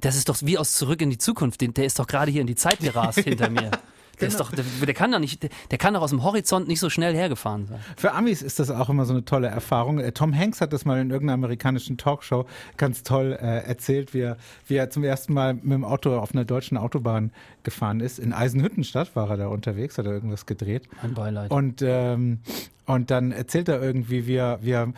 das 0.00 0.16
ist 0.16 0.28
doch 0.28 0.36
wie 0.42 0.58
aus 0.58 0.74
Zurück 0.74 1.00
in 1.00 1.10
die 1.10 1.18
Zukunft. 1.18 1.60
Der 1.60 1.84
ist 1.84 1.98
doch 1.98 2.06
gerade 2.06 2.30
hier 2.30 2.40
in 2.40 2.46
die 2.46 2.54
Zeit 2.54 2.78
gerast 2.80 3.20
hinter 3.20 3.50
mir. 3.50 3.70
Der, 4.20 4.28
ist 4.28 4.40
doch, 4.40 4.50
der, 4.50 4.64
der 4.64 4.94
kann 4.94 5.12
doch 5.12 5.18
nicht, 5.18 5.42
der, 5.42 5.78
kann 5.78 5.94
doch 5.94 6.02
aus 6.02 6.10
dem 6.10 6.22
Horizont 6.22 6.68
nicht 6.68 6.80
so 6.80 6.90
schnell 6.90 7.14
hergefahren 7.14 7.66
sein. 7.66 7.80
Für 7.96 8.12
Amis 8.12 8.42
ist 8.42 8.58
das 8.58 8.70
auch 8.70 8.88
immer 8.88 9.04
so 9.04 9.12
eine 9.12 9.24
tolle 9.24 9.48
Erfahrung. 9.48 9.98
Äh, 9.98 10.12
Tom 10.12 10.34
Hanks 10.34 10.60
hat 10.60 10.72
das 10.72 10.84
mal 10.84 11.00
in 11.00 11.10
irgendeiner 11.10 11.34
amerikanischen 11.34 11.98
Talkshow 11.98 12.46
ganz 12.76 13.02
toll 13.02 13.36
äh, 13.40 13.66
erzählt, 13.66 14.14
wie 14.14 14.20
er, 14.20 14.36
wie 14.66 14.76
er 14.76 14.90
zum 14.90 15.04
ersten 15.04 15.34
Mal 15.34 15.54
mit 15.54 15.72
dem 15.72 15.84
Auto 15.84 16.16
auf 16.16 16.32
einer 16.32 16.44
deutschen 16.44 16.76
Autobahn 16.76 17.32
gefahren 17.62 18.00
ist. 18.00 18.18
In 18.18 18.32
Eisenhüttenstadt 18.32 19.14
war 19.16 19.30
er 19.30 19.36
da 19.36 19.48
unterwegs, 19.48 19.98
hat 19.98 20.06
er 20.06 20.12
irgendwas 20.12 20.46
gedreht. 20.46 20.88
Mein 21.02 21.14
Beileid. 21.14 21.50
Und, 21.50 21.82
ähm, 21.82 22.40
und 22.86 23.10
dann 23.10 23.32
erzählt 23.32 23.68
er 23.68 23.82
irgendwie, 23.82 24.26
wie 24.26 24.36
er, 24.36 24.58
wie 24.62 24.70
er 24.70 24.92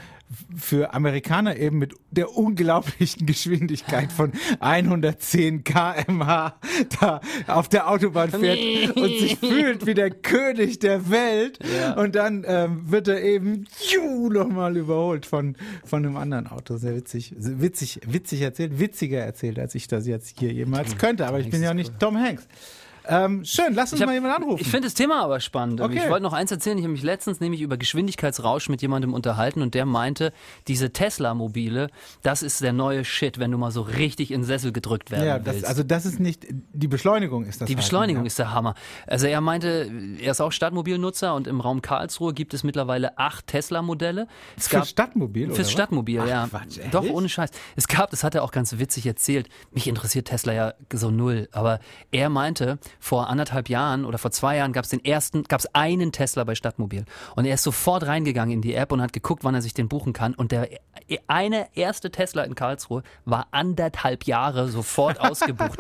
für 0.56 0.92
Amerikaner 0.92 1.56
eben 1.56 1.78
mit 1.78 1.94
der 2.10 2.36
unglaublichen 2.36 3.26
Geschwindigkeit 3.26 4.12
von 4.12 4.32
110 4.60 5.64
kmh 5.64 6.54
da 7.00 7.20
auf 7.46 7.68
der 7.68 7.88
Autobahn 7.90 8.30
fährt 8.30 8.94
und 8.96 9.08
sich 9.08 9.38
fühlt 9.38 9.86
wie 9.86 9.94
der 9.94 10.10
König 10.10 10.80
der 10.80 11.10
Welt. 11.10 11.58
Ja. 11.64 11.94
Und 11.94 12.14
dann 12.14 12.44
ähm, 12.46 12.90
wird 12.90 13.08
er 13.08 13.22
eben 13.22 13.66
juh, 13.90 14.28
nochmal 14.28 14.76
überholt 14.76 15.24
von, 15.24 15.56
von 15.84 16.04
einem 16.04 16.16
anderen 16.16 16.46
Auto. 16.46 16.76
Sehr 16.76 16.94
witzig, 16.94 17.34
witzig, 17.38 18.00
witzig 18.06 18.42
erzählt, 18.42 18.78
witziger 18.78 19.20
erzählt, 19.20 19.58
als 19.58 19.74
ich 19.74 19.88
das 19.88 20.06
jetzt 20.06 20.38
hier 20.38 20.52
jemals 20.52 20.98
könnte. 20.98 21.26
Aber 21.26 21.40
ich 21.40 21.48
bin 21.48 21.62
ja 21.62 21.72
nicht 21.72 21.98
Tom 21.98 22.18
Hanks. 22.18 22.46
Ähm, 23.08 23.44
schön, 23.44 23.72
lass 23.74 23.92
uns 23.92 24.00
hab- 24.02 24.06
mal 24.08 24.12
jemanden 24.14 24.36
anrufen. 24.36 24.60
Ich 24.60 24.68
finde 24.68 24.86
das 24.86 24.94
Thema 24.94 25.22
aber 25.22 25.40
spannend. 25.40 25.80
Okay. 25.80 25.96
Ich 26.04 26.08
wollte 26.10 26.22
noch 26.22 26.32
eins 26.34 26.50
erzählen. 26.50 26.76
Ich 26.78 26.84
habe 26.84 26.92
mich 26.92 27.02
letztens 27.02 27.40
nämlich 27.40 27.62
über 27.62 27.76
Geschwindigkeitsrausch 27.76 28.68
mit 28.68 28.82
jemandem 28.82 29.14
unterhalten 29.14 29.62
und 29.62 29.74
der 29.74 29.86
meinte, 29.86 30.32
diese 30.68 30.92
Tesla-Mobile, 30.92 31.88
das 32.22 32.42
ist 32.42 32.60
der 32.60 32.72
neue 32.72 33.04
Shit, 33.04 33.38
wenn 33.38 33.50
du 33.50 33.58
mal 33.58 33.70
so 33.70 33.82
richtig 33.82 34.30
in 34.30 34.42
den 34.42 34.46
Sessel 34.46 34.72
gedrückt 34.72 35.10
werden 35.10 35.26
Ja, 35.26 35.38
das, 35.38 35.54
willst. 35.54 35.66
also 35.68 35.82
das 35.82 36.04
ist 36.06 36.20
nicht, 36.20 36.46
die 36.50 36.88
Beschleunigung 36.88 37.44
ist 37.46 37.60
das. 37.60 37.66
Die 37.66 37.74
halt, 37.74 37.82
Beschleunigung 37.84 38.24
ja. 38.24 38.26
ist 38.26 38.38
der 38.38 38.52
Hammer. 38.52 38.74
Also 39.06 39.26
er 39.26 39.40
meinte, 39.40 39.90
er 40.20 40.30
ist 40.32 40.40
auch 40.40 40.52
Stadtmobilnutzer 40.52 41.34
und 41.34 41.46
im 41.46 41.60
Raum 41.60 41.80
Karlsruhe 41.82 42.34
gibt 42.34 42.52
es 42.54 42.62
mittlerweile 42.62 43.16
acht 43.18 43.46
Tesla-Modelle. 43.46 44.26
Es 44.56 44.68
Für 44.68 44.84
Stadtmobil, 44.84 45.46
oder 45.46 45.54
Fürs 45.54 45.68
was? 45.68 45.72
Stadtmobil, 45.72 46.20
Ach, 46.20 46.28
ja. 46.28 46.46
Quatsch, 46.48 46.78
Doch, 46.90 47.04
ohne 47.08 47.28
Scheiß. 47.28 47.50
Es 47.76 47.88
gab, 47.88 48.10
das 48.10 48.22
hat 48.22 48.34
er 48.34 48.42
auch 48.42 48.50
ganz 48.52 48.78
witzig 48.78 49.06
erzählt, 49.06 49.48
mich 49.70 49.86
interessiert 49.86 50.28
Tesla 50.28 50.52
ja 50.52 50.74
so 50.92 51.10
null, 51.10 51.48
aber 51.52 51.80
er 52.10 52.28
meinte, 52.28 52.78
vor 53.00 53.28
anderthalb 53.28 53.68
Jahren 53.68 54.04
oder 54.04 54.18
vor 54.18 54.30
zwei 54.30 54.56
Jahren 54.56 54.72
gab 54.72 54.84
es 54.84 54.90
den 54.90 55.04
ersten, 55.04 55.44
gab 55.44 55.60
es 55.60 55.74
einen 55.74 56.12
Tesla 56.12 56.44
bei 56.44 56.54
Stadtmobil. 56.54 57.04
Und 57.36 57.44
er 57.44 57.54
ist 57.54 57.62
sofort 57.62 58.06
reingegangen 58.06 58.54
in 58.54 58.62
die 58.62 58.74
App 58.74 58.92
und 58.92 59.00
hat 59.02 59.12
geguckt, 59.12 59.44
wann 59.44 59.54
er 59.54 59.62
sich 59.62 59.74
den 59.74 59.88
buchen 59.88 60.12
kann. 60.12 60.34
Und 60.34 60.52
der 60.52 60.68
eine 61.26 61.74
erste 61.76 62.10
Tesla 62.10 62.42
in 62.42 62.54
Karlsruhe 62.54 63.02
war 63.24 63.46
anderthalb 63.50 64.24
Jahre 64.24 64.68
sofort 64.68 65.20
ausgebucht. 65.20 65.78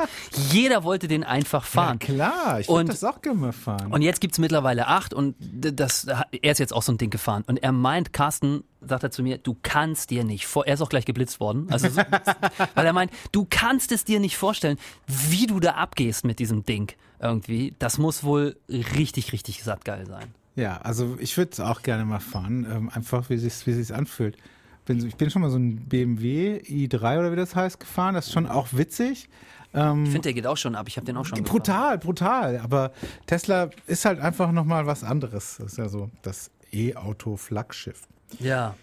Jeder 0.50 0.84
wollte 0.84 1.08
den 1.08 1.24
einfach 1.24 1.64
Ja, 1.64 1.70
fahren. 1.82 1.98
klar, 1.98 2.60
ich 2.60 2.68
Und- 2.68 2.76
würde 2.76 2.90
das 2.90 3.04
auch 3.04 3.20
gerne 3.20 3.38
mal 3.40 3.52
fahren. 3.52 3.92
Und 3.92 4.02
jetzt 4.02 4.20
gibt's 4.20 4.38
mittlerweile 4.38 4.86
acht 4.86 5.12
und 5.12 5.34
das, 5.40 6.06
er 6.06 6.24
ist 6.52 6.58
jetzt 6.58 6.72
auch 6.72 6.82
so 6.82 6.92
ein 6.92 6.98
Ding 6.98 7.10
gefahren. 7.10 7.44
Und 7.46 7.58
er 7.58 7.72
meint, 7.72 8.12
Carsten, 8.12 8.64
sagt 8.80 9.02
er 9.02 9.10
zu 9.10 9.22
mir, 9.22 9.38
du 9.38 9.56
kannst 9.62 10.10
dir 10.10 10.24
nicht 10.24 10.46
vor, 10.46 10.66
er 10.66 10.74
ist 10.74 10.80
auch 10.80 10.88
gleich 10.88 11.04
geblitzt 11.04 11.40
worden. 11.40 11.66
Also, 11.70 11.88
so, 11.88 12.00
weil 12.74 12.86
er 12.86 12.92
meint, 12.92 13.10
du 13.32 13.46
kannst 13.48 13.92
es 13.92 14.04
dir 14.04 14.20
nicht 14.20 14.36
vorstellen, 14.36 14.78
wie 15.06 15.46
du 15.46 15.60
da 15.60 15.72
abgehst 15.72 16.24
mit 16.24 16.38
diesem 16.38 16.64
Ding 16.64 16.92
irgendwie. 17.20 17.74
Das 17.78 17.98
muss 17.98 18.22
wohl 18.24 18.56
richtig, 18.68 19.32
richtig 19.32 19.62
sattgeil 19.62 20.06
sein. 20.06 20.34
ja, 20.54 20.78
also 20.78 21.16
ich 21.20 21.36
würde 21.36 21.52
es 21.52 21.60
auch 21.60 21.82
gerne 21.82 22.04
mal 22.04 22.20
fahren, 22.20 22.66
ähm, 22.70 22.90
einfach 22.92 23.28
wie 23.30 23.34
es 23.34 23.66
wie 23.66 23.72
sich's 23.72 23.90
anfühlt. 23.90 24.36
bin, 24.84 25.04
ich 25.06 25.16
bin 25.16 25.28
schon 25.30 25.42
mal 25.42 25.50
so 25.50 25.58
ein 25.58 25.76
BMW 25.88 26.58
i3 26.58 27.18
oder 27.18 27.32
wie 27.32 27.36
das 27.36 27.54
heißt 27.56 27.80
gefahren. 27.80 28.14
Das 28.14 28.26
ist 28.28 28.32
schon 28.32 28.46
auch 28.46 28.68
witzig. 28.72 29.28
Ähm, 29.74 30.04
Ich 30.04 30.10
finde, 30.10 30.22
der 30.22 30.32
geht 30.34 30.46
auch 30.46 30.56
schon 30.56 30.74
ab. 30.74 30.86
Ich 30.88 30.96
habe 30.96 31.04
den 31.04 31.16
auch 31.16 31.26
schon 31.26 31.38
gefahren. 31.38 31.56
brutal, 31.58 31.98
brutal. 31.98 32.58
Aber 32.58 32.92
Tesla 33.26 33.68
ist 33.86 34.04
halt 34.04 34.18
einfach 34.20 34.50
nochmal 34.52 34.86
was 34.86 35.04
anderes. 35.04 35.56
Das 35.58 35.72
ist 35.72 35.78
ja 35.78 35.88
so 35.88 36.10
das 36.22 36.50
E-Auto-Flaggschiff. 36.72 38.02
Ja. 38.40 38.74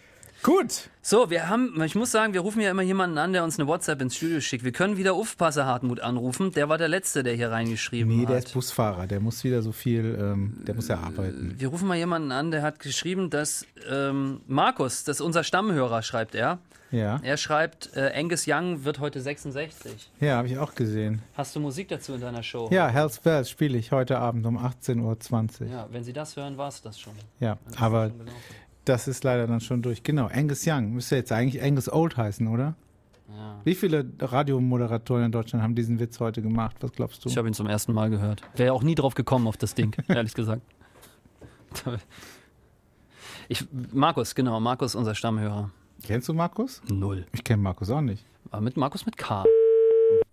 Gut. 0.43 0.89
So, 1.01 1.31
wir 1.31 1.49
haben, 1.49 1.81
ich 1.83 1.95
muss 1.95 2.11
sagen, 2.11 2.33
wir 2.33 2.41
rufen 2.41 2.61
ja 2.61 2.69
immer 2.69 2.83
jemanden 2.83 3.17
an, 3.17 3.33
der 3.33 3.43
uns 3.43 3.57
eine 3.57 3.67
WhatsApp 3.67 3.99
ins 4.01 4.15
Studio 4.15 4.39
schickt. 4.41 4.63
Wir 4.63 4.71
können 4.71 4.95
wieder 4.95 5.13
Aufpasser 5.13 5.65
Hartmut 5.65 5.99
anrufen. 6.01 6.51
Der 6.51 6.69
war 6.69 6.77
der 6.77 6.87
Letzte, 6.87 7.23
der 7.23 7.33
hier 7.33 7.49
reingeschrieben 7.51 8.15
Nee, 8.15 8.23
hat. 8.23 8.29
der 8.29 8.37
ist 8.39 8.53
Busfahrer. 8.53 9.07
Der 9.07 9.19
muss 9.19 9.43
wieder 9.43 9.63
so 9.63 9.71
viel, 9.71 10.15
ähm, 10.19 10.57
der 10.67 10.75
muss 10.75 10.87
ja 10.87 10.99
arbeiten. 10.99 11.55
Wir 11.57 11.69
rufen 11.69 11.87
mal 11.87 11.97
jemanden 11.97 12.31
an, 12.31 12.51
der 12.51 12.61
hat 12.61 12.79
geschrieben, 12.79 13.31
dass 13.31 13.65
ähm, 13.89 14.41
Markus, 14.47 15.03
das 15.03 15.17
ist 15.17 15.21
unser 15.21 15.43
Stammhörer, 15.43 16.03
schreibt 16.03 16.35
er. 16.35 16.59
Ja, 16.91 17.19
Er 17.23 17.35
schreibt, 17.37 17.89
äh, 17.97 18.11
Angus 18.15 18.45
Young 18.47 18.85
wird 18.85 18.99
heute 18.99 19.19
66. 19.19 20.11
ja, 20.21 20.37
habe 20.37 20.47
ich 20.47 20.57
auch 20.59 20.75
gesehen. 20.75 21.21
Hast 21.35 21.55
du 21.55 21.59
Musik 21.59 21.87
dazu 21.89 22.13
in 22.13 22.21
deiner 22.21 22.43
Show? 22.43 22.69
Ja, 22.71 22.87
Hell's 22.87 23.17
Bells 23.19 23.49
spiele 23.49 23.77
ich 23.77 23.91
heute 23.91 24.19
Abend 24.19 24.45
um 24.45 24.57
18.20 24.59 25.61
Uhr. 25.61 25.67
Ja, 25.67 25.87
wenn 25.91 26.03
Sie 26.03 26.13
das 26.13 26.35
hören, 26.37 26.57
war 26.57 26.69
es 26.69 26.81
das 26.83 26.99
schon. 26.99 27.13
Ja, 27.39 27.57
ist 27.67 27.81
aber 27.81 28.09
das 28.09 28.17
schon. 28.17 28.27
Das 28.85 29.07
ist 29.07 29.23
leider 29.23 29.47
dann 29.47 29.59
schon 29.61 29.81
durch. 29.81 30.03
Genau, 30.03 30.27
Angus 30.27 30.65
Young 30.67 30.91
müsste 30.93 31.15
jetzt 31.15 31.31
eigentlich 31.31 31.61
Angus 31.63 31.91
Old 31.91 32.17
heißen, 32.17 32.47
oder? 32.47 32.75
Ja. 33.27 33.59
Wie 33.63 33.73
viele 33.75 34.05
Radiomoderatoren 34.19 35.25
in 35.25 35.31
Deutschland 35.31 35.63
haben 35.63 35.73
diesen 35.75 35.99
Witz 35.99 36.19
heute 36.19 36.41
gemacht? 36.41 36.75
Was 36.81 36.91
glaubst 36.91 37.25
du? 37.25 37.29
Ich 37.29 37.37
habe 37.37 37.47
ihn 37.47 37.53
zum 37.55 37.67
ersten 37.67 37.91
Mal 37.93 38.09
gehört. 38.09 38.41
Wäre 38.55 38.73
auch 38.73 38.83
nie 38.83 38.93
drauf 38.95 39.15
gekommen 39.15 39.47
auf 39.47 39.57
das 39.57 39.73
Ding, 39.73 39.95
ehrlich 40.07 40.33
gesagt. 40.35 40.61
Ich, 43.47 43.65
Markus, 43.91 44.35
genau, 44.35 44.59
Markus, 44.59 44.95
unser 44.95 45.15
Stammhörer. 45.15 45.71
Kennst 46.03 46.27
du 46.29 46.33
Markus? 46.33 46.81
Null. 46.89 47.25
Ich 47.33 47.43
kenne 47.43 47.61
Markus 47.61 47.89
auch 47.89 48.01
nicht. 48.01 48.23
Aber 48.51 48.61
mit 48.61 48.77
Markus 48.77 49.05
mit 49.05 49.17
K. 49.17 49.43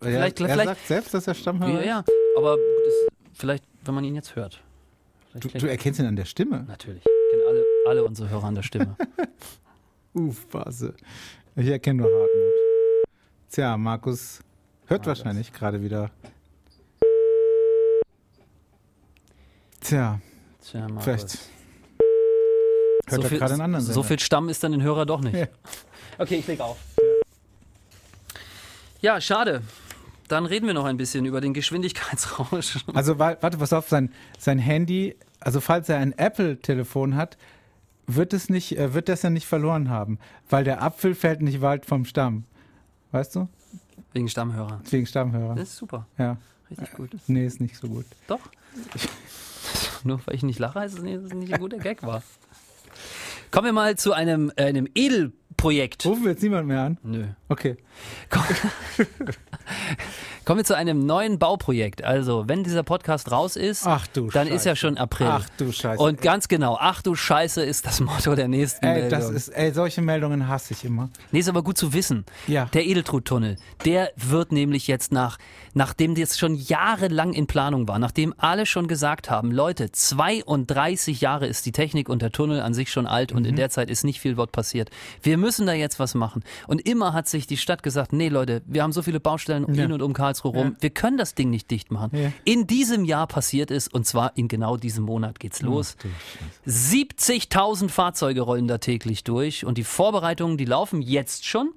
Vielleicht, 0.00 0.36
Vielleicht- 0.36 0.40
er 0.40 0.48
vielleicht- 0.48 0.68
sagt 0.68 0.86
selbst, 0.86 1.14
dass 1.14 1.26
er 1.26 1.34
Stammhörer 1.34 1.72
Ja, 1.72 1.78
ist. 1.80 1.86
ja. 1.86 2.04
Aber 2.36 2.56
das, 2.56 2.94
vielleicht, 3.34 3.64
wenn 3.84 3.94
man 3.94 4.04
ihn 4.04 4.14
jetzt 4.14 4.36
hört. 4.36 4.60
Du, 5.34 5.48
du 5.48 5.66
erkennst 5.66 5.98
ihn 5.98 6.06
an 6.06 6.16
der 6.16 6.26
Stimme. 6.26 6.64
Natürlich. 6.68 7.02
Alle, 7.86 8.04
unsere 8.04 8.30
Hörer 8.30 8.44
an 8.44 8.54
der 8.54 8.62
Stimme. 8.62 8.96
Uff, 10.14 10.46
Base. 10.48 10.94
Ich 11.56 11.66
erkenne 11.68 12.02
nur 12.02 12.10
Hartmut. 12.10 12.52
Tja, 13.50 13.76
Markus 13.76 14.40
hört 14.86 15.06
wahrscheinlich 15.06 15.52
gerade 15.52 15.82
wieder. 15.82 16.10
Tja, 19.80 20.20
Tja, 20.64 20.80
Markus. 20.88 21.04
vielleicht 21.04 21.38
hört 23.08 23.20
so 23.20 23.22
er 23.22 23.28
viel, 23.28 23.38
gerade 23.38 23.52
einen 23.54 23.62
anderen 23.62 23.84
so 23.84 23.92
Sender. 23.92 24.08
viel 24.08 24.18
Stamm 24.20 24.48
ist 24.48 24.62
dann 24.62 24.72
den 24.72 24.82
Hörer 24.82 25.06
doch 25.06 25.20
nicht. 25.20 25.34
Ja. 25.34 25.46
Okay, 26.18 26.36
ich 26.36 26.46
leg 26.46 26.60
auf. 26.60 26.78
Ja, 29.00 29.20
schade. 29.20 29.62
Dann 30.28 30.46
reden 30.46 30.66
wir 30.66 30.74
noch 30.74 30.84
ein 30.84 30.96
bisschen 30.96 31.26
über 31.26 31.40
den 31.40 31.52
Geschwindigkeitsrausch. 31.52 32.84
Also 32.94 33.18
wa- 33.18 33.36
warte, 33.40 33.58
pass 33.58 33.72
auf, 33.72 33.88
sein, 33.88 34.12
sein 34.38 34.58
Handy, 34.58 35.16
also 35.40 35.60
falls 35.60 35.88
er 35.88 35.98
ein 35.98 36.12
Apple-Telefon 36.16 37.16
hat, 37.16 37.36
wird 38.06 38.32
es 38.32 38.48
nicht, 38.48 38.76
äh, 38.78 38.94
wird 38.94 39.08
das 39.08 39.22
ja 39.22 39.30
nicht 39.30 39.46
verloren 39.46 39.88
haben, 39.88 40.18
weil 40.48 40.64
der 40.64 40.82
Apfel 40.82 41.14
fällt 41.14 41.42
nicht 41.42 41.60
weit 41.60 41.86
vom 41.86 42.04
Stamm. 42.04 42.44
Weißt 43.12 43.36
du? 43.36 43.48
Wegen 44.12 44.28
Stammhörer. 44.28 44.80
Wegen 44.90 45.06
Stammhörer. 45.06 45.54
Das 45.54 45.70
ist 45.70 45.76
super. 45.76 46.06
Ja. 46.18 46.36
Richtig 46.70 46.92
gut. 46.92 47.10
Nee, 47.26 47.46
ist 47.46 47.60
nicht 47.60 47.76
so 47.76 47.88
gut. 47.88 48.06
Doch. 48.26 48.40
Nur 50.04 50.20
weil 50.26 50.34
ich 50.34 50.42
nicht 50.42 50.58
lache, 50.58 50.80
heißt 50.80 50.98
es 50.98 51.02
nicht, 51.02 51.16
dass 51.16 51.24
es 51.24 51.34
nicht 51.34 51.52
ein 51.52 51.60
guter 51.60 51.78
Gag 51.78 52.02
war. 52.02 52.22
Kommen 53.50 53.66
wir 53.66 53.72
mal 53.72 53.96
zu 53.96 54.12
einem, 54.12 54.50
äh, 54.56 54.64
einem 54.64 54.88
Edelprojekt. 54.94 56.06
Rufen 56.06 56.24
wir 56.24 56.30
jetzt 56.32 56.42
niemand 56.42 56.66
mehr 56.66 56.80
an? 56.82 56.98
Nö. 57.02 57.26
Okay. 57.48 57.76
Komm- 58.30 58.42
Kommen 60.44 60.58
wir 60.58 60.64
zu 60.64 60.76
einem 60.76 61.06
neuen 61.06 61.38
Bauprojekt. 61.38 62.02
Also, 62.02 62.48
wenn 62.48 62.64
dieser 62.64 62.82
Podcast 62.82 63.30
raus 63.30 63.54
ist, 63.54 63.86
Ach 63.86 64.08
dann 64.08 64.48
ist 64.48 64.64
ja 64.66 64.72
Scheiße. 64.72 64.76
schon 64.76 64.98
April. 64.98 65.28
Ach 65.30 65.48
du 65.56 65.70
Scheiße. 65.70 66.02
Und 66.02 66.20
ganz 66.20 66.48
genau, 66.48 66.76
ach 66.80 67.00
du 67.00 67.14
Scheiße 67.14 67.62
ist 67.62 67.86
das 67.86 68.00
Motto 68.00 68.34
der 68.34 68.48
nächsten 68.48 68.84
Ey, 68.84 69.02
Meldung. 69.02 69.20
das 69.20 69.30
ist, 69.30 69.48
ey, 69.50 69.72
solche 69.72 70.02
Meldungen 70.02 70.48
hasse 70.48 70.72
ich 70.74 70.84
immer. 70.84 71.10
nee, 71.30 71.38
ist 71.38 71.48
aber 71.48 71.62
gut 71.62 71.78
zu 71.78 71.92
wissen. 71.92 72.24
Ja. 72.48 72.64
Der 72.72 72.84
Edeltruttunnel, 72.86 73.56
der 73.84 74.10
wird 74.16 74.50
nämlich 74.50 74.88
jetzt 74.88 75.12
nach, 75.12 75.38
nachdem 75.74 76.16
das 76.16 76.36
schon 76.36 76.56
jahrelang 76.56 77.32
in 77.34 77.46
Planung 77.46 77.86
war, 77.86 78.00
nachdem 78.00 78.34
alle 78.36 78.66
schon 78.66 78.88
gesagt 78.88 79.30
haben, 79.30 79.52
Leute, 79.52 79.92
32 79.92 81.20
Jahre 81.20 81.46
ist 81.46 81.66
die 81.66 81.72
Technik 81.72 82.08
und 82.08 82.20
der 82.20 82.32
Tunnel 82.32 82.60
an 82.62 82.74
sich 82.74 82.90
schon 82.90 83.06
alt 83.06 83.30
und 83.30 83.42
Mhm. 83.42 83.50
in 83.50 83.56
der 83.56 83.70
Zeit 83.70 83.90
ist 83.90 84.02
nicht 84.02 84.18
viel 84.20 84.34
dort 84.34 84.50
passiert. 84.50 84.90
Wir 85.22 85.38
müssen 85.38 85.66
da 85.66 85.72
jetzt 85.72 86.00
was 86.00 86.16
machen. 86.16 86.42
Und 86.66 86.84
immer 86.84 87.12
hat 87.12 87.28
sich 87.28 87.46
die 87.46 87.56
Stadt 87.56 87.81
gesagt, 87.82 88.12
nee 88.12 88.28
Leute, 88.28 88.62
wir 88.66 88.82
haben 88.82 88.92
so 88.92 89.02
viele 89.02 89.20
Baustellen 89.20 89.72
Ja. 89.74 89.84
in 89.84 89.92
und 89.92 90.02
um 90.02 90.12
Karlsruhe 90.12 90.52
rum, 90.52 90.76
wir 90.80 90.90
können 90.90 91.16
das 91.18 91.34
Ding 91.34 91.50
nicht 91.50 91.70
dicht 91.70 91.90
machen. 91.90 92.32
In 92.44 92.66
diesem 92.66 93.04
Jahr 93.04 93.26
passiert 93.26 93.70
es 93.70 93.88
und 93.88 94.06
zwar 94.06 94.36
in 94.36 94.48
genau 94.48 94.76
diesem 94.76 95.04
Monat 95.04 95.40
geht's 95.40 95.62
los. 95.62 95.96
Ach 95.98 96.02
du 96.02 96.08
Scheiße. 96.68 96.96
70.000 96.96 97.88
Fahrzeuge 97.88 98.40
rollen 98.42 98.68
da 98.68 98.78
täglich 98.78 99.24
durch 99.24 99.64
und 99.64 99.78
die 99.78 99.84
Vorbereitungen, 99.84 100.56
die 100.56 100.64
laufen 100.64 101.02
jetzt 101.02 101.46
schon. 101.46 101.72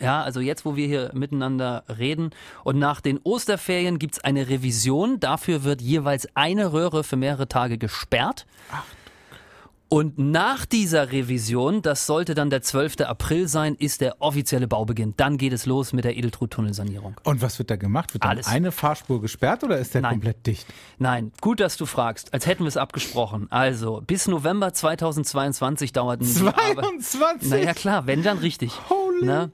Ja, 0.00 0.22
also 0.22 0.40
jetzt, 0.40 0.64
wo 0.64 0.74
wir 0.76 0.86
hier 0.86 1.10
miteinander 1.14 1.84
reden. 1.98 2.30
Und 2.64 2.78
nach 2.78 3.00
den 3.02 3.18
Osterferien 3.24 3.98
gibt's 3.98 4.18
eine 4.24 4.48
Revision. 4.48 5.20
Dafür 5.20 5.64
wird 5.64 5.82
jeweils 5.82 6.26
eine 6.34 6.72
Röhre 6.72 7.04
für 7.04 7.16
mehrere 7.16 7.46
Tage 7.46 7.76
gesperrt. 7.78 8.46
Und 9.92 10.16
nach 10.16 10.64
dieser 10.64 11.12
Revision, 11.12 11.82
das 11.82 12.06
sollte 12.06 12.32
dann 12.34 12.48
der 12.48 12.62
12. 12.62 13.02
April 13.02 13.46
sein, 13.46 13.74
ist 13.74 14.00
der 14.00 14.22
offizielle 14.22 14.66
Baubeginn. 14.66 15.12
Dann 15.18 15.36
geht 15.36 15.52
es 15.52 15.66
los 15.66 15.92
mit 15.92 16.06
der 16.06 16.16
Edeltrut-Tunnelsanierung. 16.16 17.16
Und 17.24 17.42
was 17.42 17.58
wird 17.58 17.70
da 17.70 17.76
gemacht? 17.76 18.14
Wird 18.14 18.24
dann 18.24 18.30
Alles. 18.30 18.46
eine 18.46 18.72
Fahrspur 18.72 19.20
gesperrt 19.20 19.64
oder 19.64 19.76
ist 19.76 19.92
der 19.92 20.00
Nein. 20.00 20.12
komplett 20.12 20.46
dicht? 20.46 20.66
Nein, 20.96 21.30
gut, 21.42 21.60
dass 21.60 21.76
du 21.76 21.84
fragst, 21.84 22.32
als 22.32 22.46
hätten 22.46 22.64
wir 22.64 22.68
es 22.68 22.78
abgesprochen. 22.78 23.48
Also, 23.50 24.02
bis 24.06 24.28
November 24.28 24.72
2022 24.72 25.92
dauerten 25.92 26.24
die 26.24 26.40
Arbe- 26.40 26.80
22? 26.98 27.50
Naja, 27.50 27.74
klar, 27.74 28.06
wenn 28.06 28.22
dann 28.22 28.38
richtig. 28.38 28.72
Holy. 28.88 29.26
Ne? 29.26 29.50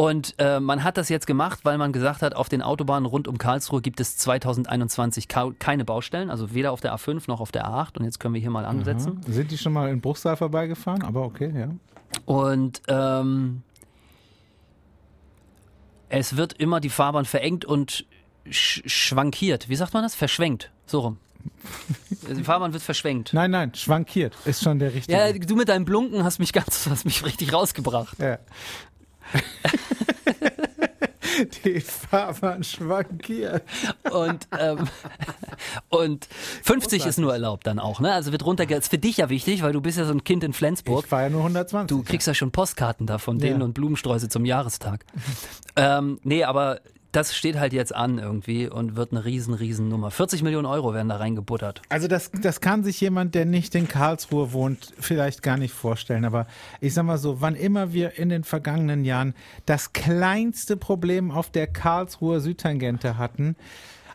Und 0.00 0.36
äh, 0.38 0.60
man 0.60 0.84
hat 0.84 0.96
das 0.96 1.08
jetzt 1.08 1.26
gemacht, 1.26 1.58
weil 1.64 1.76
man 1.76 1.92
gesagt 1.92 2.22
hat, 2.22 2.36
auf 2.36 2.48
den 2.48 2.62
Autobahnen 2.62 3.04
rund 3.04 3.26
um 3.26 3.36
Karlsruhe 3.36 3.82
gibt 3.82 3.98
es 3.98 4.16
2021 4.16 5.26
kau- 5.26 5.52
keine 5.58 5.84
Baustellen, 5.84 6.30
also 6.30 6.54
weder 6.54 6.70
auf 6.70 6.80
der 6.80 6.94
A5 6.94 7.24
noch 7.26 7.40
auf 7.40 7.50
der 7.50 7.66
A8. 7.66 7.98
Und 7.98 8.04
jetzt 8.04 8.20
können 8.20 8.32
wir 8.32 8.40
hier 8.40 8.50
mal 8.50 8.64
ansetzen. 8.64 9.20
Aha. 9.24 9.32
Sind 9.32 9.50
die 9.50 9.58
schon 9.58 9.72
mal 9.72 9.88
in 9.88 10.00
Bruchsal 10.00 10.36
vorbeigefahren? 10.36 11.02
Aber 11.02 11.22
okay, 11.22 11.52
ja. 11.52 11.70
Und 12.26 12.80
ähm, 12.86 13.62
es 16.08 16.36
wird 16.36 16.52
immer 16.54 16.78
die 16.78 16.90
Fahrbahn 16.90 17.24
verengt 17.24 17.64
und 17.64 18.06
sch 18.48 18.82
schwankiert. 18.86 19.68
Wie 19.68 19.74
sagt 19.76 19.94
man 19.94 20.04
das? 20.04 20.14
Verschwenkt. 20.14 20.70
So 20.86 21.00
rum. 21.00 21.16
Die 22.36 22.44
Fahrbahn 22.44 22.72
wird 22.72 22.82
verschwenkt. 22.82 23.32
Nein, 23.32 23.50
nein, 23.50 23.72
schwankiert 23.74 24.36
ist 24.44 24.62
schon 24.62 24.78
der 24.78 24.92
richtige. 24.94 25.18
Ja, 25.18 25.32
du 25.32 25.56
mit 25.56 25.68
deinem 25.68 25.84
Blunken 25.84 26.22
hast 26.24 26.38
mich 26.40 26.52
ganz, 26.52 26.86
hast 26.90 27.04
mich 27.04 27.24
richtig 27.24 27.52
rausgebracht. 27.52 28.18
Ja. 28.20 28.38
Die 31.64 31.80
Fahrbahn 31.80 32.64
schwankiert. 32.64 33.62
Und, 34.10 34.48
ähm, 34.58 34.88
und 35.88 36.26
50 36.64 37.06
ist 37.06 37.18
nur 37.18 37.32
erlaubt 37.32 37.66
dann 37.66 37.78
auch, 37.78 38.00
ne? 38.00 38.12
Also 38.12 38.32
wird 38.32 38.44
runterge... 38.44 38.74
Ist 38.74 38.90
für 38.90 38.98
dich 38.98 39.18
ja 39.18 39.28
wichtig, 39.28 39.62
weil 39.62 39.72
du 39.72 39.80
bist 39.80 39.98
ja 39.98 40.04
so 40.04 40.12
ein 40.12 40.24
Kind 40.24 40.42
in 40.42 40.52
Flensburg. 40.52 41.04
Ich 41.04 41.10
fahre 41.10 41.24
ja 41.24 41.30
nur 41.30 41.40
120. 41.42 41.88
Du 41.88 42.02
kriegst 42.02 42.26
ja 42.26 42.34
schon 42.34 42.50
Postkarten 42.50 43.06
da 43.06 43.18
von 43.18 43.38
denen 43.38 43.60
Ja. 43.60 43.64
und 43.66 43.74
Blumensträuße 43.74 44.28
zum 44.28 44.44
Jahrestag. 44.44 45.04
ähm, 45.76 46.18
nee, 46.24 46.42
aber 46.42 46.80
das 47.12 47.34
steht 47.34 47.58
halt 47.58 47.72
jetzt 47.72 47.94
an 47.94 48.18
irgendwie 48.18 48.68
und 48.68 48.96
wird 48.96 49.12
eine 49.12 49.24
riesen, 49.24 49.54
riesen 49.54 49.88
Nummer. 49.88 50.10
40 50.10 50.42
Millionen 50.42 50.66
Euro 50.66 50.92
werden 50.92 51.08
da 51.08 51.16
reingebuttert. 51.16 51.82
Also 51.88 52.06
das, 52.06 52.30
das 52.30 52.60
kann 52.60 52.84
sich 52.84 53.00
jemand, 53.00 53.34
der 53.34 53.46
nicht 53.46 53.74
in 53.74 53.88
Karlsruhe 53.88 54.52
wohnt, 54.52 54.92
vielleicht 54.98 55.42
gar 55.42 55.56
nicht 55.56 55.72
vorstellen. 55.72 56.24
Aber 56.24 56.46
ich 56.80 56.92
sag 56.94 57.04
mal 57.04 57.18
so, 57.18 57.40
wann 57.40 57.54
immer 57.54 57.92
wir 57.92 58.18
in 58.18 58.28
den 58.28 58.44
vergangenen 58.44 59.04
Jahren 59.04 59.34
das 59.64 59.92
kleinste 59.92 60.76
Problem 60.76 61.30
auf 61.30 61.50
der 61.50 61.66
Karlsruher 61.66 62.40
Südtangente 62.40 63.16
hatten, 63.16 63.56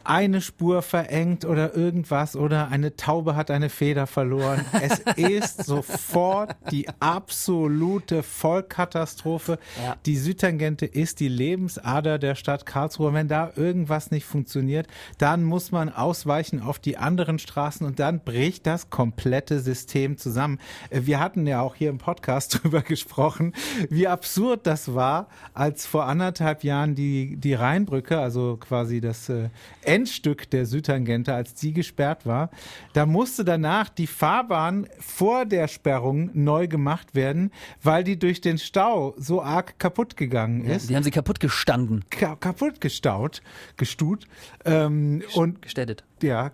eine 0.05 0.41
Spur 0.41 0.81
verengt 0.81 1.45
oder 1.45 1.75
irgendwas 1.75 2.35
oder 2.35 2.69
eine 2.69 2.95
Taube 2.95 3.35
hat 3.35 3.51
eine 3.51 3.69
Feder 3.69 4.07
verloren. 4.07 4.65
Es 4.81 4.99
ist 5.17 5.65
sofort 5.65 6.55
die 6.71 6.87
absolute 6.99 8.23
Vollkatastrophe. 8.23 9.59
Ja. 9.83 9.95
Die 10.05 10.17
Südtangente 10.17 10.85
ist 10.85 11.19
die 11.19 11.27
Lebensader 11.27 12.19
der 12.19 12.35
Stadt 12.35 12.65
Karlsruhe. 12.65 13.13
Wenn 13.13 13.27
da 13.27 13.51
irgendwas 13.55 14.11
nicht 14.11 14.25
funktioniert, 14.25 14.87
dann 15.17 15.43
muss 15.43 15.71
man 15.71 15.89
ausweichen 15.89 16.61
auf 16.61 16.79
die 16.79 16.97
anderen 16.97 17.39
Straßen 17.39 17.85
und 17.85 17.99
dann 17.99 18.19
bricht 18.19 18.65
das 18.65 18.89
komplette 18.89 19.59
System 19.59 20.17
zusammen. 20.17 20.59
Äh, 20.89 21.01
Wir 21.03 21.19
hatten 21.19 21.47
ja 21.47 21.61
auch 21.61 21.75
hier 21.75 21.89
im 21.89 21.97
Podcast 21.97 22.59
drüber 22.63 22.81
gesprochen, 22.81 23.53
wie 23.89 24.07
absurd 24.07 24.67
das 24.67 24.93
war, 24.93 25.27
als 25.53 25.85
vor 25.85 26.05
anderthalb 26.05 26.63
Jahren 26.63 26.95
die, 26.95 27.37
die 27.37 27.53
Rheinbrücke, 27.53 28.19
also 28.19 28.57
quasi 28.57 29.01
das 29.01 29.29
äh, 29.29 29.49
Endstück 29.93 30.49
der 30.49 30.65
Südtangente, 30.65 31.35
als 31.35 31.53
die 31.53 31.71
gesperrt 31.71 32.25
war. 32.25 32.49
Da 32.93 33.05
musste 33.05 33.45
danach 33.45 33.89
die 33.89 34.07
Fahrbahn 34.07 34.87
vor 34.99 35.45
der 35.45 35.67
Sperrung 35.67 36.31
neu 36.33 36.67
gemacht 36.67 37.13
werden, 37.13 37.51
weil 37.83 38.03
die 38.03 38.17
durch 38.17 38.41
den 38.41 38.57
Stau 38.57 39.13
so 39.17 39.43
arg 39.43 39.77
kaputt 39.77 40.17
gegangen 40.17 40.65
ist. 40.65 40.89
Die 40.89 40.95
haben 40.95 41.03
sie 41.03 41.11
kaputt 41.11 41.39
gestanden. 41.39 42.03
Ka 42.09 42.35
kaputt 42.35 42.81
gestaut, 42.81 43.43
gestut. 43.77 44.25
Ähm, 44.65 45.21
und 45.35 45.61
Gestädtet. 45.61 46.03
ja, 46.23 46.51